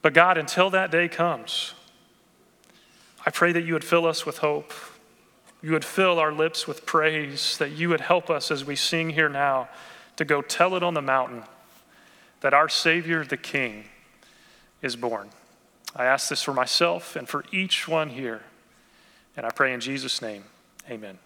But 0.00 0.14
God, 0.14 0.38
until 0.38 0.70
that 0.70 0.90
day 0.90 1.08
comes, 1.08 1.74
I 3.26 3.30
pray 3.30 3.52
that 3.52 3.66
you 3.66 3.74
would 3.74 3.84
fill 3.84 4.06
us 4.06 4.24
with 4.24 4.38
hope. 4.38 4.72
You 5.60 5.72
would 5.72 5.84
fill 5.84 6.18
our 6.18 6.32
lips 6.32 6.66
with 6.66 6.86
praise, 6.86 7.58
that 7.58 7.72
you 7.72 7.90
would 7.90 8.00
help 8.00 8.30
us 8.30 8.50
as 8.50 8.64
we 8.64 8.76
sing 8.76 9.10
here 9.10 9.28
now 9.28 9.68
to 10.16 10.24
go 10.24 10.40
tell 10.40 10.74
it 10.74 10.82
on 10.82 10.94
the 10.94 11.02
mountain 11.02 11.42
that 12.40 12.54
our 12.54 12.70
Savior, 12.70 13.26
the 13.26 13.36
King, 13.36 13.84
is 14.84 14.96
born. 14.96 15.30
I 15.96 16.04
ask 16.04 16.28
this 16.28 16.42
for 16.42 16.52
myself 16.52 17.16
and 17.16 17.28
for 17.28 17.44
each 17.50 17.88
one 17.88 18.10
here. 18.10 18.42
And 19.36 19.46
I 19.46 19.50
pray 19.50 19.72
in 19.72 19.80
Jesus' 19.80 20.20
name, 20.20 20.44
amen. 20.88 21.18